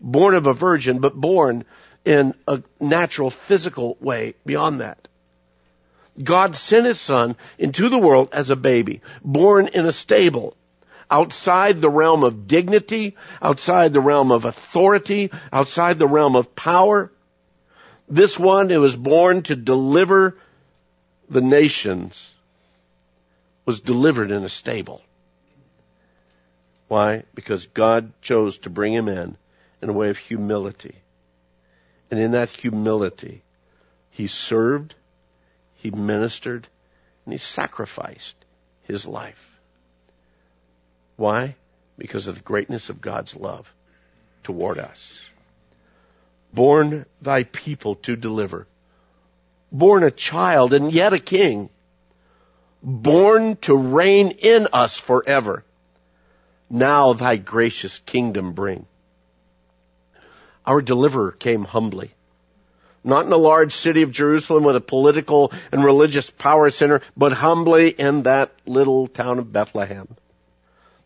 Born 0.00 0.34
of 0.34 0.46
a 0.46 0.54
virgin, 0.54 0.98
but 0.98 1.14
born 1.14 1.64
in 2.04 2.34
a 2.48 2.62
natural 2.80 3.30
physical 3.30 3.96
way 4.00 4.34
beyond 4.44 4.80
that. 4.80 5.06
God 6.22 6.56
sent 6.56 6.86
his 6.86 7.00
son 7.00 7.36
into 7.58 7.88
the 7.88 7.98
world 7.98 8.30
as 8.32 8.50
a 8.50 8.56
baby, 8.56 9.02
born 9.22 9.68
in 9.68 9.84
a 9.84 9.92
stable, 9.92 10.56
outside 11.10 11.80
the 11.80 11.90
realm 11.90 12.24
of 12.24 12.46
dignity, 12.46 13.16
outside 13.42 13.92
the 13.92 14.00
realm 14.00 14.32
of 14.32 14.46
authority, 14.46 15.30
outside 15.52 15.98
the 15.98 16.08
realm 16.08 16.36
of 16.36 16.56
power. 16.56 17.12
This 18.08 18.38
one 18.38 18.70
who 18.70 18.80
was 18.80 18.96
born 18.96 19.42
to 19.42 19.56
deliver 19.56 20.38
the 21.28 21.42
nations 21.42 22.28
was 23.64 23.80
delivered 23.80 24.30
in 24.30 24.44
a 24.44 24.48
stable. 24.48 25.02
Why? 26.88 27.24
Because 27.34 27.66
God 27.66 28.12
chose 28.20 28.58
to 28.58 28.70
bring 28.70 28.92
him 28.92 29.08
in 29.08 29.36
in 29.80 29.88
a 29.88 29.92
way 29.92 30.10
of 30.10 30.18
humility. 30.18 30.96
And 32.10 32.20
in 32.20 32.32
that 32.32 32.50
humility, 32.50 33.42
he 34.10 34.26
served, 34.26 34.94
he 35.76 35.90
ministered, 35.90 36.68
and 37.24 37.32
he 37.32 37.38
sacrificed 37.38 38.36
his 38.82 39.06
life. 39.06 39.58
Why? 41.16 41.56
Because 41.96 42.28
of 42.28 42.36
the 42.36 42.42
greatness 42.42 42.90
of 42.90 43.00
God's 43.00 43.34
love 43.34 43.72
toward 44.42 44.78
us. 44.78 45.24
Born 46.52 47.06
thy 47.20 47.44
people 47.44 47.96
to 47.96 48.14
deliver. 48.14 48.66
Born 49.72 50.02
a 50.02 50.10
child 50.10 50.72
and 50.72 50.92
yet 50.92 51.12
a 51.12 51.18
king 51.18 51.70
born 52.84 53.56
to 53.62 53.74
reign 53.74 54.30
in 54.30 54.68
us 54.72 54.98
forever. 54.98 55.64
Now 56.68 57.14
thy 57.14 57.36
gracious 57.36 57.98
kingdom 58.00 58.52
bring. 58.52 58.86
Our 60.66 60.82
deliverer 60.82 61.32
came 61.32 61.64
humbly. 61.64 62.12
Not 63.02 63.26
in 63.26 63.32
a 63.32 63.36
large 63.36 63.72
city 63.72 64.02
of 64.02 64.12
Jerusalem 64.12 64.64
with 64.64 64.76
a 64.76 64.80
political 64.80 65.52
and 65.72 65.84
religious 65.84 66.30
power 66.30 66.70
center, 66.70 67.02
but 67.16 67.32
humbly 67.32 67.90
in 67.90 68.22
that 68.22 68.52
little 68.64 69.08
town 69.08 69.38
of 69.38 69.52
Bethlehem. 69.52 70.08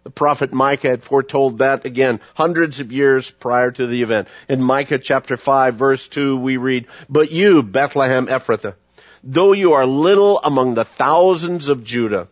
The 0.04 0.10
prophet 0.10 0.52
Micah 0.52 0.88
had 0.88 1.02
foretold 1.02 1.58
that 1.58 1.84
again 1.84 2.20
hundreds 2.34 2.80
of 2.80 2.92
years 2.92 3.30
prior 3.30 3.70
to 3.72 3.86
the 3.86 4.02
event. 4.02 4.28
In 4.48 4.62
Micah 4.62 4.98
chapter 4.98 5.36
5 5.36 5.74
verse 5.74 6.06
2 6.08 6.38
we 6.38 6.56
read, 6.56 6.86
But 7.08 7.32
you, 7.32 7.62
Bethlehem 7.62 8.26
Ephrathah, 8.26 8.74
though 9.22 9.52
you 9.52 9.74
are 9.74 9.86
little 9.86 10.40
among 10.42 10.74
the 10.74 10.84
thousands 10.84 11.68
of 11.68 11.84
Judah, 11.84 12.28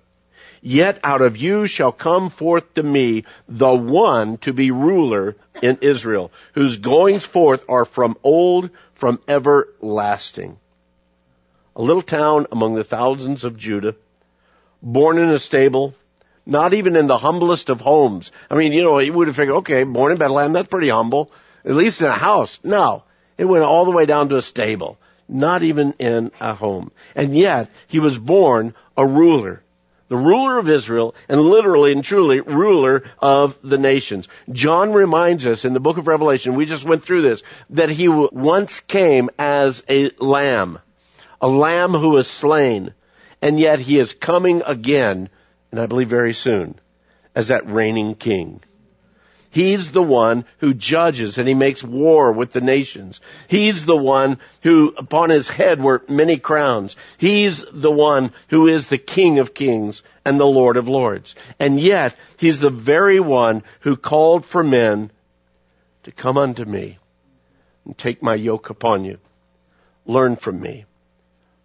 yet 0.62 0.98
out 1.04 1.22
of 1.22 1.36
you 1.36 1.66
shall 1.66 1.92
come 1.92 2.30
forth 2.30 2.74
to 2.74 2.82
me 2.82 3.24
the 3.48 3.74
one 3.74 4.38
to 4.38 4.52
be 4.52 4.70
ruler 4.70 5.36
in 5.62 5.78
Israel, 5.80 6.32
whose 6.54 6.76
goings 6.76 7.24
forth 7.24 7.64
are 7.68 7.84
from 7.84 8.16
old, 8.22 8.70
from 8.94 9.20
everlasting. 9.28 10.58
A 11.74 11.82
little 11.82 12.02
town 12.02 12.46
among 12.50 12.74
the 12.74 12.84
thousands 12.84 13.44
of 13.44 13.56
Judah, 13.56 13.94
born 14.82 15.18
in 15.18 15.30
a 15.30 15.38
stable, 15.38 15.94
not 16.46 16.74
even 16.74 16.96
in 16.96 17.06
the 17.06 17.18
humblest 17.18 17.68
of 17.70 17.80
homes. 17.80 18.32
I 18.50 18.54
mean, 18.54 18.72
you 18.72 18.82
know, 18.82 18.98
you 18.98 19.12
would 19.12 19.26
have 19.26 19.36
figured, 19.36 19.56
okay, 19.58 19.84
born 19.84 20.12
in 20.12 20.18
Bethlehem, 20.18 20.52
that's 20.52 20.68
pretty 20.68 20.88
humble. 20.88 21.30
at 21.64 21.74
least 21.74 22.00
in 22.00 22.06
a 22.06 22.12
house. 22.12 22.60
No. 22.62 23.02
It 23.36 23.44
went 23.44 23.64
all 23.64 23.84
the 23.84 23.90
way 23.90 24.06
down 24.06 24.28
to 24.30 24.36
a 24.36 24.42
stable. 24.42 24.96
Not 25.28 25.62
even 25.62 25.94
in 25.98 26.30
a 26.40 26.54
home. 26.54 26.92
And 27.14 27.36
yet, 27.36 27.70
he 27.88 27.98
was 27.98 28.18
born 28.18 28.74
a 28.96 29.06
ruler. 29.06 29.62
The 30.08 30.16
ruler 30.16 30.58
of 30.58 30.68
Israel 30.68 31.16
and 31.28 31.40
literally 31.40 31.90
and 31.90 32.04
truly 32.04 32.40
ruler 32.40 33.02
of 33.18 33.58
the 33.62 33.78
nations. 33.78 34.28
John 34.52 34.92
reminds 34.92 35.46
us 35.46 35.64
in 35.64 35.72
the 35.72 35.80
book 35.80 35.98
of 35.98 36.06
Revelation, 36.06 36.54
we 36.54 36.64
just 36.64 36.84
went 36.84 37.02
through 37.02 37.22
this, 37.22 37.42
that 37.70 37.90
he 37.90 38.06
once 38.08 38.78
came 38.80 39.30
as 39.36 39.82
a 39.88 40.10
lamb. 40.18 40.78
A 41.40 41.48
lamb 41.48 41.90
who 41.90 42.10
was 42.10 42.28
slain. 42.28 42.94
And 43.42 43.58
yet 43.58 43.80
he 43.80 43.98
is 43.98 44.12
coming 44.12 44.62
again, 44.64 45.28
and 45.70 45.80
I 45.80 45.86
believe 45.86 46.08
very 46.08 46.34
soon, 46.34 46.78
as 47.34 47.48
that 47.48 47.66
reigning 47.66 48.14
king. 48.14 48.60
He's 49.56 49.90
the 49.90 50.02
one 50.02 50.44
who 50.58 50.74
judges 50.74 51.38
and 51.38 51.48
he 51.48 51.54
makes 51.54 51.82
war 51.82 52.30
with 52.30 52.52
the 52.52 52.60
nations. 52.60 53.22
He's 53.48 53.86
the 53.86 53.96
one 53.96 54.38
who 54.62 54.92
upon 54.98 55.30
his 55.30 55.48
head 55.48 55.82
were 55.82 56.04
many 56.10 56.36
crowns. 56.36 56.94
He's 57.16 57.64
the 57.72 57.90
one 57.90 58.32
who 58.48 58.68
is 58.68 58.88
the 58.88 58.98
King 58.98 59.38
of 59.38 59.54
kings 59.54 60.02
and 60.26 60.38
the 60.38 60.44
Lord 60.44 60.76
of 60.76 60.90
lords. 60.90 61.34
And 61.58 61.80
yet, 61.80 62.14
he's 62.36 62.60
the 62.60 62.68
very 62.68 63.18
one 63.18 63.62
who 63.80 63.96
called 63.96 64.44
for 64.44 64.62
men 64.62 65.10
to 66.02 66.12
come 66.12 66.36
unto 66.36 66.66
me 66.66 66.98
and 67.86 67.96
take 67.96 68.22
my 68.22 68.34
yoke 68.34 68.68
upon 68.68 69.06
you. 69.06 69.16
Learn 70.04 70.36
from 70.36 70.60
me, 70.60 70.84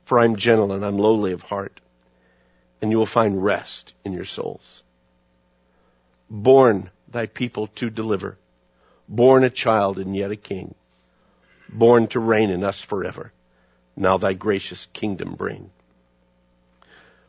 for 0.05 0.17
I'm 0.17 0.37
gentle 0.37 0.71
and 0.71 0.85
I'm 0.85 0.97
lowly 0.97 1.33
of 1.33 1.41
heart, 1.41 1.81
and 2.81 2.89
you 2.89 2.97
will 2.97 3.05
find 3.05 3.43
rest 3.43 3.93
in 4.05 4.13
your 4.13 4.23
souls. 4.23 4.81
Born 6.29 6.89
thy 7.11 7.25
people 7.25 7.67
to 7.75 7.89
deliver. 7.89 8.37
Born 9.07 9.43
a 9.43 9.49
child 9.49 9.97
and 9.97 10.15
yet 10.15 10.31
a 10.31 10.35
king. 10.35 10.75
Born 11.69 12.07
to 12.07 12.19
reign 12.19 12.49
in 12.49 12.63
us 12.63 12.81
forever. 12.81 13.31
Now 13.95 14.17
thy 14.17 14.33
gracious 14.33 14.87
kingdom 14.93 15.35
bring. 15.35 15.69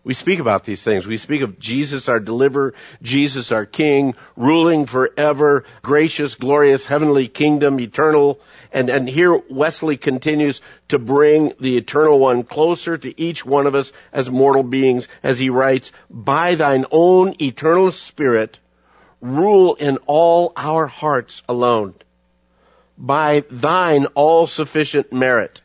We 0.05 0.15
speak 0.15 0.41
about 0.41 0.65
these 0.65 0.83
things. 0.83 1.07
We 1.07 1.17
speak 1.17 1.43
of 1.43 1.61
Jesus 1.61 2.09
our 2.09 2.19
deliverer, 2.19 2.75
Jesus 3.03 3.53
our 3.53 3.65
king, 3.65 4.15
ruling 4.37 4.87
forever, 4.87 5.63
gracious, 5.83 6.35
glorious, 6.35 6.85
heavenly 6.85 7.29
kingdom, 7.29 7.79
eternal. 7.79 8.41
And, 8.73 8.91
and 8.91 9.09
here 9.09 9.41
Wesley 9.49 9.97
continues 9.97 10.61
to 10.89 10.99
bring 10.99 11.53
the 11.61 11.77
eternal 11.77 12.19
one 12.19 12.43
closer 12.43 12.99
to 12.99 13.21
each 13.21 13.47
one 13.47 13.69
of 13.69 13.77
us 13.77 13.93
as 14.13 14.29
mortal 14.29 14.65
beings 14.65 15.07
as 15.23 15.39
he 15.39 15.51
writes, 15.51 15.93
by 16.11 16.57
thine 16.57 16.85
own 16.91 17.37
eternal 17.41 17.93
spirit, 17.93 18.59
rule 19.23 19.75
in 19.75 19.99
all 20.07 20.53
our 20.57 20.87
hearts 20.87 21.43
alone. 21.49 21.95
By 22.99 23.45
thine 23.51 24.07
all 24.15 24.47
sufficient 24.47 25.13
merit, 25.13 25.63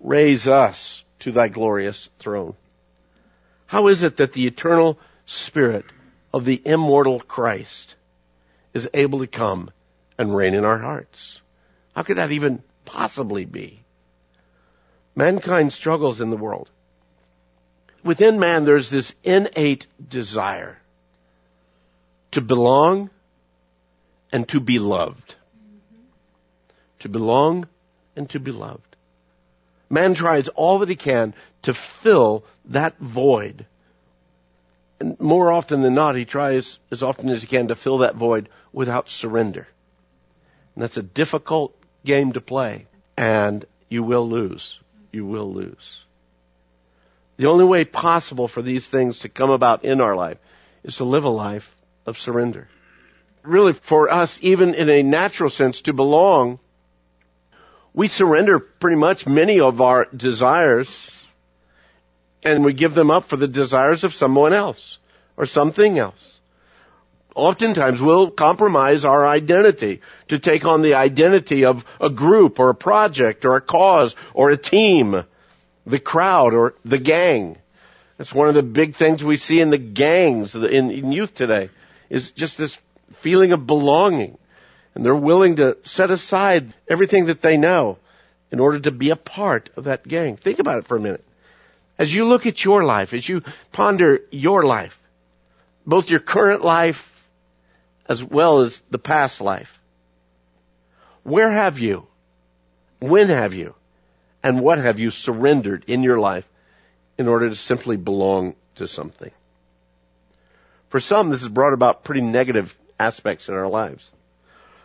raise 0.00 0.48
us 0.48 1.04
to 1.20 1.30
thy 1.30 1.48
glorious 1.48 2.08
throne. 2.18 2.54
How 3.66 3.86
is 3.88 4.02
it 4.02 4.16
that 4.16 4.32
the 4.32 4.46
eternal 4.46 4.98
spirit 5.26 5.84
of 6.34 6.44
the 6.44 6.60
immortal 6.64 7.20
Christ 7.20 7.94
is 8.74 8.88
able 8.92 9.20
to 9.20 9.26
come 9.26 9.70
and 10.18 10.34
reign 10.34 10.54
in 10.54 10.64
our 10.64 10.78
hearts? 10.78 11.40
How 11.94 12.02
could 12.02 12.16
that 12.16 12.32
even 12.32 12.62
possibly 12.84 13.44
be? 13.44 13.80
Mankind 15.14 15.72
struggles 15.72 16.22
in 16.22 16.30
the 16.30 16.36
world. 16.36 16.70
Within 18.02 18.40
man, 18.40 18.64
there's 18.64 18.90
this 18.90 19.14
innate 19.22 19.86
desire 20.06 20.81
to 22.32 22.40
belong 22.40 23.10
and 24.32 24.48
to 24.48 24.60
be 24.60 24.78
loved. 24.78 25.34
To 27.00 27.08
belong 27.08 27.68
and 28.16 28.28
to 28.30 28.40
be 28.40 28.52
loved. 28.52 28.96
Man 29.88 30.14
tries 30.14 30.48
all 30.48 30.78
that 30.80 30.88
he 30.88 30.96
can 30.96 31.34
to 31.62 31.74
fill 31.74 32.44
that 32.66 32.98
void. 32.98 33.66
And 34.98 35.20
more 35.20 35.52
often 35.52 35.82
than 35.82 35.94
not, 35.94 36.14
he 36.14 36.24
tries 36.24 36.78
as 36.90 37.02
often 37.02 37.28
as 37.28 37.42
he 37.42 37.46
can 37.46 37.68
to 37.68 37.74
fill 37.74 37.98
that 37.98 38.14
void 38.14 38.48
without 38.72 39.10
surrender. 39.10 39.68
And 40.74 40.82
that's 40.82 40.96
a 40.96 41.02
difficult 41.02 41.76
game 42.04 42.32
to 42.32 42.40
play. 42.40 42.86
And 43.16 43.64
you 43.90 44.02
will 44.02 44.26
lose. 44.26 44.78
You 45.12 45.26
will 45.26 45.52
lose. 45.52 45.98
The 47.36 47.46
only 47.46 47.64
way 47.64 47.84
possible 47.84 48.48
for 48.48 48.62
these 48.62 48.86
things 48.86 49.20
to 49.20 49.28
come 49.28 49.50
about 49.50 49.84
in 49.84 50.00
our 50.00 50.16
life 50.16 50.38
is 50.84 50.96
to 50.96 51.04
live 51.04 51.24
a 51.24 51.28
life 51.28 51.74
of 52.06 52.18
surrender. 52.18 52.68
Really, 53.42 53.72
for 53.72 54.10
us, 54.10 54.38
even 54.42 54.74
in 54.74 54.88
a 54.88 55.02
natural 55.02 55.50
sense, 55.50 55.82
to 55.82 55.92
belong, 55.92 56.58
we 57.94 58.08
surrender 58.08 58.58
pretty 58.58 58.96
much 58.96 59.26
many 59.26 59.60
of 59.60 59.80
our 59.80 60.06
desires 60.06 61.10
and 62.42 62.64
we 62.64 62.72
give 62.72 62.94
them 62.94 63.10
up 63.10 63.24
for 63.24 63.36
the 63.36 63.48
desires 63.48 64.04
of 64.04 64.14
someone 64.14 64.52
else 64.52 64.98
or 65.36 65.46
something 65.46 65.98
else. 65.98 66.28
Oftentimes 67.34 68.02
we'll 68.02 68.30
compromise 68.30 69.04
our 69.04 69.26
identity 69.26 70.00
to 70.28 70.38
take 70.38 70.64
on 70.66 70.82
the 70.82 70.94
identity 70.94 71.64
of 71.64 71.84
a 72.00 72.10
group 72.10 72.58
or 72.58 72.70
a 72.70 72.74
project 72.74 73.44
or 73.44 73.56
a 73.56 73.60
cause 73.60 74.16
or 74.34 74.50
a 74.50 74.56
team, 74.56 75.24
the 75.86 75.98
crowd 75.98 76.52
or 76.52 76.74
the 76.84 76.98
gang. 76.98 77.56
That's 78.18 78.34
one 78.34 78.48
of 78.48 78.54
the 78.54 78.62
big 78.62 78.96
things 78.96 79.24
we 79.24 79.36
see 79.36 79.60
in 79.60 79.70
the 79.70 79.78
gangs 79.78 80.54
in, 80.54 81.10
youth 81.10 81.34
today 81.34 81.70
is 82.12 82.30
just 82.30 82.58
this 82.58 82.78
feeling 83.14 83.52
of 83.52 83.66
belonging. 83.66 84.36
And 84.94 85.04
they're 85.04 85.16
willing 85.16 85.56
to 85.56 85.78
set 85.84 86.10
aside 86.10 86.74
everything 86.86 87.26
that 87.26 87.40
they 87.40 87.56
know 87.56 87.96
in 88.50 88.60
order 88.60 88.78
to 88.80 88.90
be 88.90 89.08
a 89.08 89.16
part 89.16 89.70
of 89.76 89.84
that 89.84 90.06
gang. 90.06 90.36
Think 90.36 90.58
about 90.58 90.76
it 90.76 90.86
for 90.86 90.98
a 90.98 91.00
minute. 91.00 91.24
As 91.98 92.14
you 92.14 92.26
look 92.26 92.44
at 92.44 92.62
your 92.62 92.84
life, 92.84 93.14
as 93.14 93.26
you 93.26 93.42
ponder 93.72 94.20
your 94.30 94.62
life, 94.62 95.00
both 95.86 96.10
your 96.10 96.20
current 96.20 96.62
life 96.62 97.08
as 98.06 98.22
well 98.22 98.60
as 98.60 98.82
the 98.90 98.98
past 98.98 99.40
life, 99.40 99.80
where 101.22 101.50
have 101.50 101.78
you, 101.78 102.06
when 103.00 103.30
have 103.30 103.54
you, 103.54 103.74
and 104.42 104.60
what 104.60 104.76
have 104.76 104.98
you 104.98 105.10
surrendered 105.10 105.84
in 105.86 106.02
your 106.02 106.18
life 106.18 106.46
in 107.16 107.26
order 107.26 107.48
to 107.48 107.56
simply 107.56 107.96
belong 107.96 108.54
to 108.74 108.86
something? 108.86 109.30
For 110.92 111.00
some, 111.00 111.30
this 111.30 111.40
has 111.40 111.48
brought 111.48 111.72
about 111.72 112.04
pretty 112.04 112.20
negative 112.20 112.76
aspects 113.00 113.48
in 113.48 113.54
our 113.54 113.66
lives. 113.66 114.06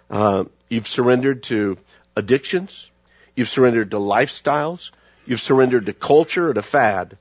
Uh, 0.09 0.45
you've 0.69 0.87
surrendered 0.87 1.43
to 1.43 1.77
addictions. 2.15 2.89
You've 3.35 3.49
surrendered 3.49 3.91
to 3.91 3.97
lifestyles. 3.97 4.91
You've 5.25 5.41
surrendered 5.41 5.87
to 5.87 5.91
culture 5.91 6.51
or 6.51 6.53
to 6.53 6.61
fad. 6.61 7.17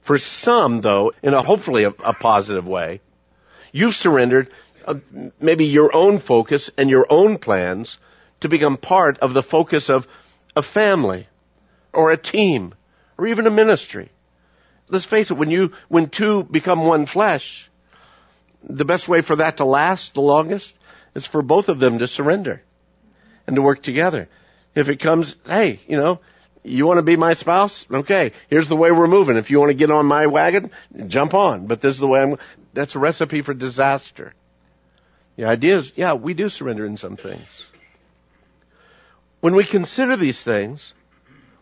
For 0.00 0.16
some, 0.16 0.80
though, 0.80 1.12
in 1.22 1.34
a 1.34 1.42
hopefully 1.42 1.84
a, 1.84 1.90
a 1.90 2.14
positive 2.14 2.66
way, 2.66 3.02
you've 3.72 3.94
surrendered 3.94 4.48
uh, 4.86 4.94
maybe 5.38 5.66
your 5.66 5.94
own 5.94 6.18
focus 6.18 6.70
and 6.78 6.88
your 6.88 7.06
own 7.10 7.36
plans 7.36 7.98
to 8.40 8.48
become 8.48 8.78
part 8.78 9.18
of 9.18 9.34
the 9.34 9.42
focus 9.42 9.90
of 9.90 10.08
a 10.56 10.62
family 10.62 11.28
or 11.92 12.10
a 12.10 12.16
team 12.16 12.74
or 13.18 13.26
even 13.26 13.46
a 13.46 13.50
ministry. 13.50 14.08
Let's 14.88 15.04
face 15.04 15.30
it, 15.30 15.36
when 15.36 15.50
you, 15.50 15.72
when 15.88 16.08
two 16.08 16.42
become 16.42 16.86
one 16.86 17.04
flesh, 17.04 17.67
the 18.62 18.84
best 18.84 19.08
way 19.08 19.20
for 19.20 19.36
that 19.36 19.58
to 19.58 19.64
last 19.64 20.14
the 20.14 20.20
longest 20.20 20.76
is 21.14 21.26
for 21.26 21.42
both 21.42 21.68
of 21.68 21.78
them 21.78 21.98
to 21.98 22.06
surrender 22.06 22.62
and 23.46 23.56
to 23.56 23.62
work 23.62 23.82
together. 23.82 24.28
If 24.74 24.88
it 24.88 24.96
comes, 24.96 25.36
hey, 25.46 25.80
you 25.86 25.96
know, 25.96 26.20
you 26.64 26.86
want 26.86 26.98
to 26.98 27.02
be 27.02 27.16
my 27.16 27.34
spouse? 27.34 27.86
Okay, 27.90 28.32
here's 28.48 28.68
the 28.68 28.76
way 28.76 28.90
we're 28.90 29.08
moving. 29.08 29.36
If 29.36 29.50
you 29.50 29.58
want 29.58 29.70
to 29.70 29.74
get 29.74 29.90
on 29.90 30.06
my 30.06 30.26
wagon, 30.26 30.70
jump 31.06 31.34
on. 31.34 31.66
But 31.66 31.80
this 31.80 31.94
is 31.94 32.00
the 32.00 32.06
way 32.06 32.22
I'm, 32.22 32.36
that's 32.74 32.94
a 32.94 32.98
recipe 32.98 33.42
for 33.42 33.54
disaster. 33.54 34.34
The 35.36 35.44
idea 35.44 35.78
is, 35.78 35.92
yeah, 35.96 36.14
we 36.14 36.34
do 36.34 36.48
surrender 36.48 36.84
in 36.84 36.96
some 36.96 37.16
things. 37.16 37.64
When 39.40 39.54
we 39.54 39.64
consider 39.64 40.16
these 40.16 40.42
things, 40.42 40.92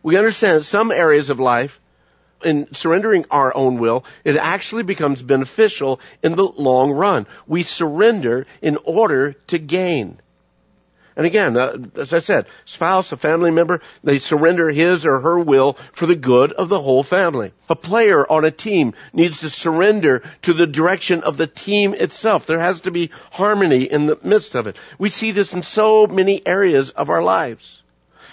we 0.03 0.17
understand 0.17 0.61
that 0.61 0.65
some 0.65 0.91
areas 0.91 1.31
of 1.31 1.41
life 1.41 1.79
in 2.47 2.73
surrendering 2.73 3.27
our 3.31 3.55
own 3.55 3.79
will, 3.79 4.05
it 4.25 4.37
actually 4.37 4.85
becomes 4.85 5.23
beneficial 5.23 6.01
in 6.23 6.37
the 6.37 6.45
long 6.45 6.93
run. 6.93 7.27
We 7.47 7.63
surrender 7.63 8.47
in 8.63 8.79
order 8.85 9.33
to 9.49 9.59
gain. 9.59 10.21
And 11.17 11.25
again, 11.25 11.57
uh, 11.57 11.79
as 11.97 12.13
I 12.13 12.19
said, 12.19 12.45
spouse, 12.67 13.11
a 13.11 13.17
family 13.17 13.51
member, 13.51 13.81
they 14.05 14.19
surrender 14.19 14.71
his 14.71 15.07
or 15.07 15.19
her 15.21 15.39
will 15.39 15.79
for 15.93 16.05
the 16.05 16.15
good 16.15 16.53
of 16.53 16.69
the 16.69 16.81
whole 16.81 17.03
family. 17.03 17.53
A 17.71 17.75
player 17.75 18.31
on 18.31 18.45
a 18.45 18.51
team 18.51 18.93
needs 19.15 19.41
to 19.41 19.49
surrender 19.49 20.23
to 20.43 20.53
the 20.53 20.67
direction 20.67 21.23
of 21.23 21.39
the 21.39 21.47
team 21.47 21.95
itself. 21.95 22.45
There 22.45 22.61
has 22.61 22.83
to 22.83 22.91
be 22.91 23.11
harmony 23.33 23.85
in 23.85 24.05
the 24.05 24.19
midst 24.23 24.55
of 24.55 24.67
it. 24.67 24.77
We 24.99 25.09
see 25.09 25.31
this 25.31 25.55
in 25.55 25.63
so 25.63 26.07
many 26.07 26.47
areas 26.47 26.91
of 26.91 27.09
our 27.09 27.23
lives. 27.23 27.81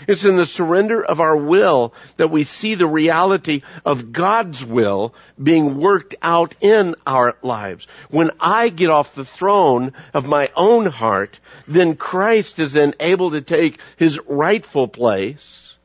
It's 0.08 0.25
in 0.25 0.38
the 0.38 0.45
surrender 0.45 1.03
of 1.03 1.19
our 1.19 1.36
will 1.36 1.93
that 2.17 2.32
we 2.32 2.43
see 2.43 2.75
the 2.75 2.88
reality 2.88 3.62
of 3.86 4.12
God's 4.12 4.65
will 4.65 5.13
being 5.41 5.77
worked 5.77 6.15
out 6.21 6.56
in 6.62 6.95
our 7.06 7.38
lives. 7.41 7.88
When 8.10 8.32
I 8.39 8.69
get 8.69 8.89
off 8.89 9.15
the 9.15 9.25
throne 9.25 9.93
of 10.13 10.25
my 10.25 10.51
own 10.56 10.86
heart, 10.86 11.39
then 11.67 11.95
Christ 11.95 12.60
is 12.60 12.73
then 12.73 12.93
able 12.99 13.32
to 13.32 13.41
take 13.41 13.79
his 13.97 14.19
rightful 14.27 14.88
place. 14.88 15.75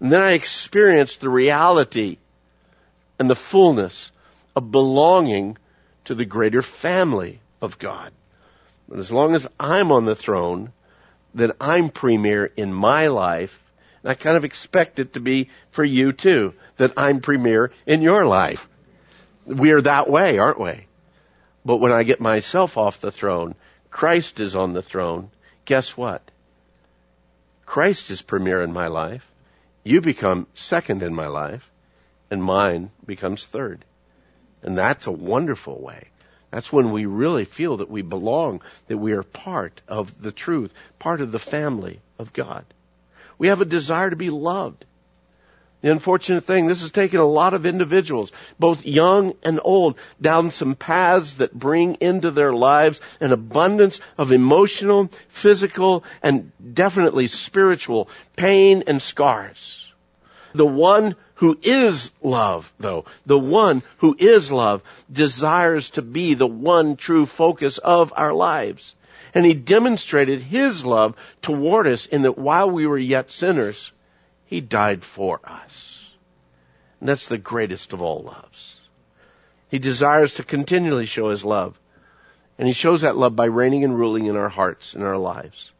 And 0.00 0.12
then 0.12 0.22
I 0.22 0.32
experience 0.32 1.16
the 1.16 1.30
reality 1.30 2.18
and 3.18 3.30
the 3.30 3.36
fullness 3.36 4.10
of 4.54 4.70
belonging 4.70 5.56
to 6.04 6.14
the 6.14 6.24
greater 6.24 6.62
family 6.62 7.40
of 7.60 7.78
God. 7.78 8.12
But 8.88 8.98
as 8.98 9.10
long 9.10 9.34
as 9.34 9.48
I'm 9.58 9.90
on 9.90 10.04
the 10.04 10.14
throne, 10.14 10.72
that 11.36 11.56
I'm 11.60 11.90
premier 11.90 12.46
in 12.56 12.72
my 12.72 13.06
life, 13.08 13.62
and 14.02 14.10
I 14.10 14.14
kind 14.14 14.36
of 14.36 14.44
expect 14.44 14.98
it 14.98 15.14
to 15.14 15.20
be 15.20 15.50
for 15.70 15.84
you 15.84 16.12
too, 16.12 16.54
that 16.76 16.94
I'm 16.96 17.20
premier 17.20 17.70
in 17.86 18.02
your 18.02 18.24
life. 18.24 18.68
We 19.46 19.70
are 19.70 19.80
that 19.82 20.10
way, 20.10 20.38
aren't 20.38 20.60
we? 20.60 20.86
But 21.64 21.76
when 21.78 21.92
I 21.92 22.02
get 22.02 22.20
myself 22.20 22.76
off 22.76 23.00
the 23.00 23.12
throne, 23.12 23.54
Christ 23.90 24.40
is 24.40 24.56
on 24.56 24.72
the 24.72 24.82
throne, 24.82 25.30
guess 25.64 25.96
what? 25.96 26.22
Christ 27.64 28.10
is 28.10 28.22
premier 28.22 28.62
in 28.62 28.72
my 28.72 28.86
life. 28.86 29.28
You 29.84 30.00
become 30.00 30.46
second 30.54 31.02
in 31.02 31.14
my 31.14 31.26
life, 31.26 31.68
and 32.30 32.42
mine 32.42 32.90
becomes 33.04 33.44
third. 33.46 33.84
And 34.62 34.76
that's 34.76 35.06
a 35.06 35.12
wonderful 35.12 35.80
way. 35.80 36.08
That's 36.56 36.72
when 36.72 36.90
we 36.90 37.04
really 37.04 37.44
feel 37.44 37.76
that 37.76 37.90
we 37.90 38.00
belong, 38.00 38.62
that 38.86 38.96
we 38.96 39.12
are 39.12 39.22
part 39.22 39.82
of 39.86 40.22
the 40.22 40.32
truth, 40.32 40.72
part 40.98 41.20
of 41.20 41.30
the 41.30 41.38
family 41.38 42.00
of 42.18 42.32
God. 42.32 42.64
We 43.36 43.48
have 43.48 43.60
a 43.60 43.66
desire 43.66 44.08
to 44.08 44.16
be 44.16 44.30
loved. 44.30 44.86
The 45.82 45.92
unfortunate 45.92 46.44
thing, 46.44 46.66
this 46.66 46.80
has 46.80 46.92
taken 46.92 47.20
a 47.20 47.26
lot 47.26 47.52
of 47.52 47.66
individuals, 47.66 48.32
both 48.58 48.86
young 48.86 49.34
and 49.42 49.60
old, 49.62 49.98
down 50.18 50.50
some 50.50 50.76
paths 50.76 51.34
that 51.34 51.52
bring 51.52 51.96
into 51.96 52.30
their 52.30 52.54
lives 52.54 53.02
an 53.20 53.32
abundance 53.32 54.00
of 54.16 54.32
emotional, 54.32 55.10
physical, 55.28 56.04
and 56.22 56.52
definitely 56.72 57.26
spiritual 57.26 58.08
pain 58.34 58.84
and 58.86 59.02
scars. 59.02 59.92
The 60.54 60.64
one 60.64 61.16
who 61.36 61.58
is 61.62 62.10
love, 62.22 62.72
though, 62.78 63.04
the 63.26 63.38
one 63.38 63.82
who 63.98 64.16
is 64.18 64.50
love 64.50 64.82
desires 65.10 65.90
to 65.90 66.02
be 66.02 66.34
the 66.34 66.46
one 66.46 66.96
true 66.96 67.26
focus 67.26 67.78
of 67.78 68.12
our 68.16 68.32
lives. 68.32 68.94
And 69.34 69.44
he 69.44 69.54
demonstrated 69.54 70.40
his 70.40 70.84
love 70.84 71.14
toward 71.42 71.86
us 71.86 72.06
in 72.06 72.22
that 72.22 72.38
while 72.38 72.70
we 72.70 72.86
were 72.86 72.98
yet 72.98 73.30
sinners, 73.30 73.92
he 74.46 74.60
died 74.62 75.04
for 75.04 75.40
us. 75.44 76.00
And 77.00 77.08
that's 77.08 77.28
the 77.28 77.38
greatest 77.38 77.92
of 77.92 78.00
all 78.00 78.22
loves. 78.22 78.76
He 79.68 79.78
desires 79.78 80.34
to 80.34 80.42
continually 80.42 81.06
show 81.06 81.28
his 81.28 81.44
love. 81.44 81.78
And 82.58 82.66
he 82.66 82.72
shows 82.72 83.02
that 83.02 83.16
love 83.16 83.36
by 83.36 83.46
reigning 83.46 83.84
and 83.84 83.98
ruling 83.98 84.24
in 84.24 84.36
our 84.36 84.48
hearts 84.48 84.94
and 84.94 85.04
our 85.04 85.18
lives. 85.18 85.70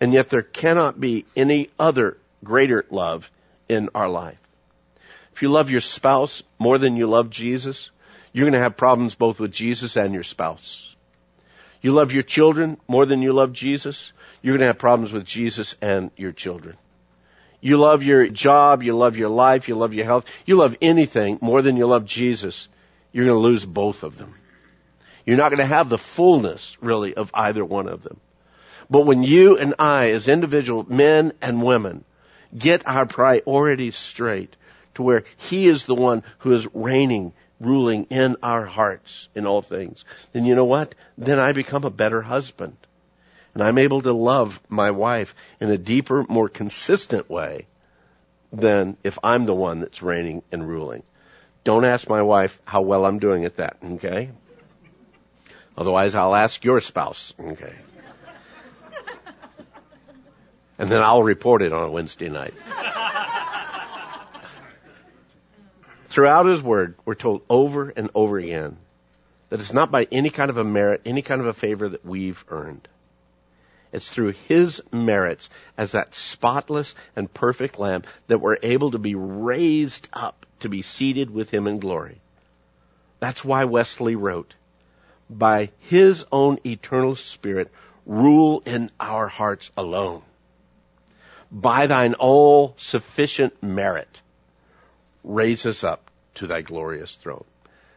And 0.00 0.12
yet 0.12 0.28
there 0.28 0.42
cannot 0.42 1.00
be 1.00 1.24
any 1.34 1.70
other 1.76 2.18
greater 2.44 2.84
love 2.90 3.28
in 3.68 3.88
our 3.92 4.08
life. 4.08 4.38
If 5.36 5.42
you 5.42 5.50
love 5.50 5.70
your 5.70 5.82
spouse 5.82 6.42
more 6.58 6.78
than 6.78 6.96
you 6.96 7.06
love 7.06 7.28
Jesus, 7.28 7.90
you're 8.32 8.44
going 8.44 8.54
to 8.54 8.58
have 8.58 8.78
problems 8.78 9.16
both 9.16 9.38
with 9.38 9.52
Jesus 9.52 9.98
and 9.98 10.14
your 10.14 10.22
spouse. 10.22 10.96
You 11.82 11.92
love 11.92 12.10
your 12.10 12.22
children 12.22 12.80
more 12.88 13.04
than 13.04 13.20
you 13.20 13.34
love 13.34 13.52
Jesus, 13.52 14.14
you're 14.40 14.54
going 14.54 14.60
to 14.60 14.68
have 14.68 14.78
problems 14.78 15.12
with 15.12 15.26
Jesus 15.26 15.76
and 15.82 16.10
your 16.16 16.32
children. 16.32 16.78
You 17.60 17.76
love 17.76 18.02
your 18.02 18.28
job, 18.28 18.82
you 18.82 18.96
love 18.96 19.18
your 19.18 19.28
life, 19.28 19.68
you 19.68 19.74
love 19.74 19.92
your 19.92 20.06
health, 20.06 20.24
you 20.46 20.56
love 20.56 20.74
anything 20.80 21.38
more 21.42 21.60
than 21.60 21.76
you 21.76 21.84
love 21.84 22.06
Jesus, 22.06 22.66
you're 23.12 23.26
going 23.26 23.36
to 23.36 23.46
lose 23.46 23.66
both 23.66 24.04
of 24.04 24.16
them. 24.16 24.32
You're 25.26 25.36
not 25.36 25.50
going 25.50 25.58
to 25.58 25.66
have 25.66 25.90
the 25.90 25.98
fullness, 25.98 26.78
really, 26.80 27.12
of 27.12 27.30
either 27.34 27.62
one 27.62 27.88
of 27.88 28.02
them. 28.02 28.20
But 28.88 29.04
when 29.04 29.22
you 29.22 29.58
and 29.58 29.74
I, 29.78 30.12
as 30.12 30.28
individual 30.28 30.86
men 30.88 31.34
and 31.42 31.62
women, 31.62 32.06
get 32.56 32.88
our 32.88 33.04
priorities 33.04 33.96
straight 33.96 34.56
to 34.96 35.02
where 35.02 35.24
He 35.36 35.68
is 35.68 35.84
the 35.84 35.94
one 35.94 36.22
who 36.38 36.52
is 36.52 36.66
reigning, 36.74 37.32
ruling 37.60 38.04
in 38.10 38.36
our 38.42 38.66
hearts 38.66 39.28
in 39.34 39.46
all 39.46 39.62
things, 39.62 40.04
then 40.32 40.44
you 40.44 40.54
know 40.54 40.64
what? 40.64 40.94
Then 41.16 41.38
I 41.38 41.52
become 41.52 41.84
a 41.84 41.90
better 41.90 42.20
husband. 42.20 42.76
And 43.54 43.62
I'm 43.62 43.78
able 43.78 44.02
to 44.02 44.12
love 44.12 44.60
my 44.68 44.90
wife 44.90 45.34
in 45.60 45.70
a 45.70 45.78
deeper, 45.78 46.26
more 46.28 46.48
consistent 46.48 47.30
way 47.30 47.66
than 48.52 48.96
if 49.02 49.18
I'm 49.24 49.46
the 49.46 49.54
one 49.54 49.80
that's 49.80 50.02
reigning 50.02 50.42
and 50.52 50.68
ruling. 50.68 51.02
Don't 51.64 51.84
ask 51.84 52.08
my 52.08 52.22
wife 52.22 52.60
how 52.64 52.82
well 52.82 53.06
I'm 53.06 53.18
doing 53.18 53.44
at 53.44 53.56
that, 53.56 53.78
okay? 53.82 54.30
Otherwise 55.76 56.14
I'll 56.14 56.34
ask 56.34 56.64
your 56.64 56.80
spouse, 56.80 57.34
okay? 57.40 57.74
And 60.78 60.90
then 60.90 61.00
I'll 61.02 61.22
report 61.22 61.62
it 61.62 61.72
on 61.72 61.84
a 61.84 61.90
Wednesday 61.90 62.28
night. 62.28 62.54
Throughout 66.16 66.46
His 66.46 66.62
Word, 66.62 66.94
we're 67.04 67.14
told 67.14 67.42
over 67.50 67.90
and 67.90 68.08
over 68.14 68.38
again 68.38 68.78
that 69.50 69.60
it's 69.60 69.74
not 69.74 69.90
by 69.90 70.08
any 70.10 70.30
kind 70.30 70.48
of 70.48 70.56
a 70.56 70.64
merit, 70.64 71.02
any 71.04 71.20
kind 71.20 71.42
of 71.42 71.46
a 71.46 71.52
favor 71.52 71.90
that 71.90 72.06
we've 72.06 72.42
earned. 72.48 72.88
It's 73.92 74.08
through 74.08 74.32
His 74.48 74.82
merits 74.90 75.50
as 75.76 75.92
that 75.92 76.14
spotless 76.14 76.94
and 77.16 77.30
perfect 77.34 77.78
Lamb 77.78 78.04
that 78.28 78.38
we're 78.38 78.56
able 78.62 78.92
to 78.92 78.98
be 78.98 79.14
raised 79.14 80.08
up 80.10 80.46
to 80.60 80.70
be 80.70 80.80
seated 80.80 81.28
with 81.28 81.50
Him 81.50 81.66
in 81.66 81.80
glory. 81.80 82.22
That's 83.20 83.44
why 83.44 83.66
Wesley 83.66 84.16
wrote, 84.16 84.54
by 85.28 85.68
His 85.80 86.24
own 86.32 86.60
eternal 86.64 87.14
Spirit, 87.16 87.70
rule 88.06 88.62
in 88.64 88.90
our 88.98 89.28
hearts 89.28 89.70
alone 89.76 90.22
by 91.52 91.86
thine 91.86 92.14
all 92.14 92.74
sufficient 92.78 93.62
merit, 93.62 94.22
raise 95.26 95.66
us 95.66 95.84
up 95.84 96.10
to 96.36 96.46
thy 96.46 96.62
glorious 96.62 97.14
throne. 97.14 97.44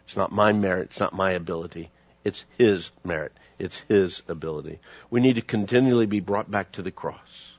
It's 0.05 0.17
not 0.17 0.31
my 0.31 0.51
merit, 0.51 0.89
it's 0.89 0.99
not 0.99 1.13
my 1.13 1.31
ability, 1.31 1.91
it's 2.25 2.43
his 2.57 2.91
merit, 3.05 3.31
it's 3.59 3.77
his 3.87 4.23
ability. 4.27 4.79
We 5.09 5.21
need 5.21 5.35
to 5.35 5.41
continually 5.41 6.07
be 6.07 6.19
brought 6.19 6.49
back 6.49 6.73
to 6.73 6.81
the 6.81 6.91
cross 6.91 7.49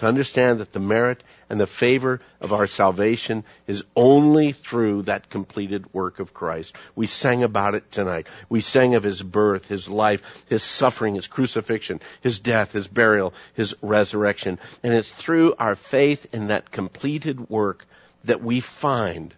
to 0.00 0.06
understand 0.06 0.60
that 0.60 0.72
the 0.72 0.80
merit 0.80 1.22
and 1.50 1.60
the 1.60 1.66
favor 1.66 2.22
of 2.40 2.54
our 2.54 2.66
salvation 2.66 3.44
is 3.66 3.84
only 3.94 4.52
through 4.52 5.02
that 5.02 5.28
completed 5.28 5.92
work 5.92 6.20
of 6.20 6.32
Christ. 6.32 6.74
We 6.94 7.06
sang 7.06 7.42
about 7.42 7.74
it 7.74 7.92
tonight. 7.92 8.26
We 8.48 8.62
sang 8.62 8.94
of 8.94 9.02
His 9.02 9.22
birth, 9.22 9.68
His 9.68 9.90
life, 9.90 10.44
His 10.48 10.62
suffering, 10.62 11.16
His 11.16 11.26
crucifixion, 11.26 12.00
His 12.22 12.38
death, 12.38 12.72
His 12.72 12.88
burial, 12.88 13.34
His 13.52 13.74
resurrection. 13.82 14.58
And 14.82 14.94
it's 14.94 15.12
through 15.12 15.54
our 15.58 15.76
faith 15.76 16.26
in 16.32 16.46
that 16.46 16.70
completed 16.70 17.50
work 17.50 17.84
that 18.24 18.42
we 18.42 18.60
find 18.60 19.34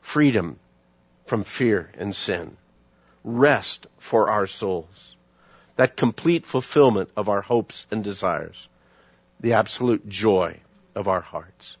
freedom 0.00 0.58
from 1.26 1.44
fear 1.44 1.90
and 1.98 2.14
sin, 2.14 2.56
rest 3.22 3.86
for 3.98 4.30
our 4.30 4.46
souls, 4.46 5.16
that 5.76 5.96
complete 5.96 6.46
fulfillment 6.46 7.10
of 7.16 7.28
our 7.28 7.40
hopes 7.40 7.86
and 7.90 8.04
desires 8.04 8.68
the 9.40 9.54
absolute 9.54 10.08
joy 10.08 10.58
of 10.94 11.08
our 11.08 11.20
hearts. 11.20 11.76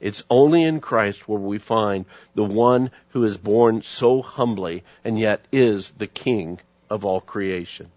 It's 0.00 0.24
only 0.30 0.64
in 0.64 0.80
Christ 0.80 1.28
where 1.28 1.38
we 1.38 1.58
find 1.58 2.06
the 2.34 2.44
one 2.44 2.90
who 3.10 3.24
is 3.24 3.38
born 3.38 3.82
so 3.82 4.22
humbly 4.22 4.82
and 5.04 5.18
yet 5.18 5.44
is 5.52 5.90
the 5.90 6.06
King 6.06 6.58
of 6.90 7.04
all 7.04 7.20
creation. 7.20 7.90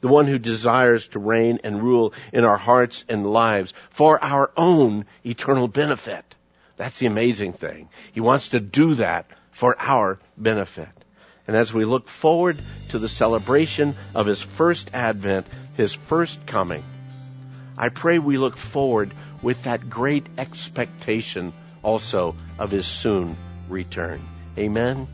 The 0.00 0.08
one 0.08 0.26
who 0.26 0.38
desires 0.38 1.06
to 1.08 1.18
reign 1.18 1.60
and 1.62 1.82
rule 1.82 2.14
in 2.32 2.44
our 2.44 2.56
hearts 2.56 3.04
and 3.08 3.30
lives 3.30 3.74
for 3.90 4.22
our 4.24 4.50
own 4.56 5.04
eternal 5.24 5.68
benefit. 5.68 6.24
That's 6.76 6.98
the 6.98 7.06
amazing 7.06 7.52
thing. 7.52 7.88
He 8.12 8.20
wants 8.20 8.48
to 8.48 8.60
do 8.60 8.94
that 8.96 9.26
for 9.50 9.76
our 9.78 10.18
benefit. 10.36 10.88
And 11.46 11.56
as 11.56 11.74
we 11.74 11.84
look 11.84 12.08
forward 12.08 12.60
to 12.90 12.98
the 12.98 13.08
celebration 13.08 13.94
of 14.14 14.26
His 14.26 14.40
first 14.40 14.90
advent, 14.94 15.46
His 15.76 15.92
first 15.92 16.46
coming, 16.46 16.84
I 17.76 17.88
pray 17.88 18.18
we 18.18 18.36
look 18.36 18.56
forward 18.56 19.12
with 19.42 19.64
that 19.64 19.88
great 19.88 20.26
expectation 20.38 21.52
also 21.82 22.36
of 22.58 22.70
his 22.70 22.86
soon 22.86 23.36
return. 23.68 24.20
Amen. 24.58 25.08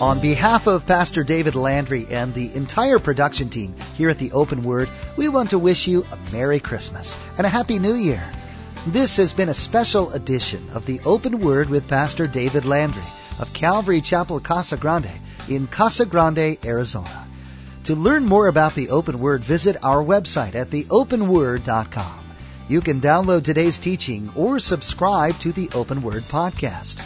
On 0.00 0.20
behalf 0.20 0.66
of 0.66 0.86
Pastor 0.86 1.22
David 1.22 1.54
Landry 1.54 2.06
and 2.10 2.34
the 2.34 2.54
entire 2.54 2.98
production 2.98 3.48
team 3.48 3.74
here 3.94 4.10
at 4.10 4.18
the 4.18 4.32
Open 4.32 4.62
Word, 4.62 4.88
we 5.16 5.28
want 5.28 5.50
to 5.50 5.58
wish 5.58 5.86
you 5.86 6.04
a 6.10 6.32
Merry 6.32 6.60
Christmas 6.60 7.16
and 7.38 7.46
a 7.46 7.50
Happy 7.50 7.78
New 7.78 7.94
Year. 7.94 8.22
This 8.86 9.16
has 9.16 9.32
been 9.32 9.48
a 9.48 9.54
special 9.54 10.10
edition 10.10 10.68
of 10.74 10.84
the 10.84 11.00
Open 11.06 11.40
Word 11.40 11.70
with 11.70 11.88
Pastor 11.88 12.26
David 12.26 12.66
Landry 12.66 13.02
of 13.38 13.54
Calvary 13.54 14.02
Chapel 14.02 14.40
Casa 14.40 14.76
Grande 14.76 15.10
in 15.48 15.66
Casa 15.66 16.04
Grande, 16.04 16.58
Arizona. 16.62 17.26
To 17.84 17.94
learn 17.94 18.26
more 18.26 18.46
about 18.46 18.74
the 18.74 18.90
Open 18.90 19.20
Word, 19.20 19.42
visit 19.42 19.82
our 19.82 20.04
website 20.04 20.54
at 20.54 20.68
theopenword.com. 20.68 22.24
You 22.68 22.82
can 22.82 23.00
download 23.00 23.44
today's 23.44 23.78
teaching 23.78 24.30
or 24.36 24.60
subscribe 24.60 25.38
to 25.38 25.52
the 25.52 25.70
Open 25.72 26.02
Word 26.02 26.24
Podcast. 26.24 27.00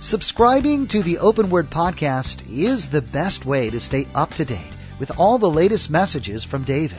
Subscribing 0.00 0.88
to 0.88 1.04
the 1.04 1.18
Open 1.18 1.50
Word 1.50 1.70
Podcast 1.70 2.42
is 2.50 2.88
the 2.88 3.00
best 3.00 3.46
way 3.46 3.70
to 3.70 3.78
stay 3.78 4.08
up 4.12 4.34
to 4.34 4.44
date 4.44 4.74
with 4.98 5.20
all 5.20 5.38
the 5.38 5.48
latest 5.48 5.88
messages 5.88 6.42
from 6.42 6.64
David. 6.64 6.98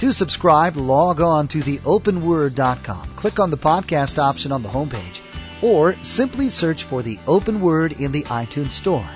To 0.00 0.12
subscribe, 0.12 0.76
log 0.76 1.22
on 1.22 1.48
to 1.48 1.60
theopenword.com. 1.60 3.14
Click 3.16 3.40
on 3.40 3.50
the 3.50 3.56
podcast 3.56 4.18
option 4.18 4.52
on 4.52 4.62
the 4.62 4.68
homepage, 4.68 5.22
or 5.62 5.96
simply 6.02 6.50
search 6.50 6.84
for 6.84 7.02
the 7.02 7.18
Open 7.26 7.62
Word 7.62 7.92
in 7.92 8.12
the 8.12 8.24
iTunes 8.24 8.72
Store. 8.72 9.08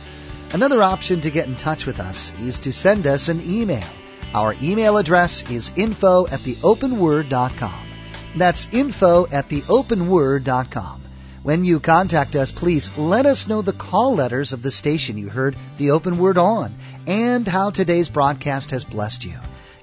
Another 0.53 0.81
option 0.81 1.21
to 1.21 1.29
get 1.29 1.47
in 1.47 1.55
touch 1.55 1.85
with 1.85 1.99
us 1.99 2.33
is 2.39 2.61
to 2.61 2.73
send 2.73 3.05
us 3.05 3.29
an 3.29 3.41
email. 3.45 3.85
Our 4.33 4.55
email 4.61 4.97
address 4.97 5.47
is 5.51 5.71
info 5.75 6.25
at 6.25 6.39
theopenword.com. 6.39 7.86
That's 8.35 8.67
info 8.71 9.27
at 9.31 9.49
theopenword.com. 9.49 11.01
When 11.43 11.63
you 11.63 11.79
contact 11.79 12.35
us, 12.35 12.51
please 12.51 12.97
let 12.97 13.25
us 13.25 13.47
know 13.47 13.61
the 13.61 13.71
call 13.71 14.15
letters 14.15 14.51
of 14.51 14.61
the 14.61 14.71
station 14.71 15.17
you 15.17 15.29
heard 15.29 15.55
the 15.77 15.91
open 15.91 16.17
word 16.17 16.37
on 16.37 16.73
and 17.07 17.47
how 17.47 17.69
today's 17.69 18.09
broadcast 18.09 18.71
has 18.71 18.83
blessed 18.83 19.23
you. 19.23 19.37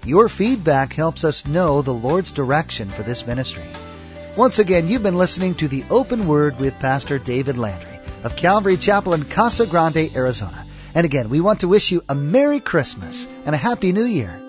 Your 0.05 0.29
feedback 0.29 0.93
helps 0.93 1.25
us 1.25 1.47
know 1.47 1.81
the 1.81 1.95
Lord's 1.95 2.33
direction 2.33 2.91
for 2.91 3.03
this 3.03 3.27
ministry. 3.27 3.65
Once 4.37 4.59
again, 4.59 4.89
you've 4.89 5.03
been 5.03 5.17
listening 5.17 5.55
to 5.55 5.69
the 5.69 5.85
Open 5.89 6.27
Word 6.27 6.59
with 6.59 6.79
Pastor 6.81 7.19
David 7.19 7.57
Landry 7.57 7.99
of 8.25 8.37
Calvary 8.37 8.77
Chapel 8.77 9.15
in 9.15 9.25
Casa 9.25 9.65
Grande, 9.65 10.11
Arizona. 10.15 10.67
And 10.95 11.07
again, 11.07 11.31
we 11.31 11.41
want 11.41 11.61
to 11.61 11.69
wish 11.69 11.93
you 11.93 12.03
a 12.09 12.15
Merry 12.15 12.61
Christmas 12.61 13.27
and 13.47 13.55
a 13.55 13.59
Happy 13.59 13.93
New 13.93 14.05
Year. 14.05 14.44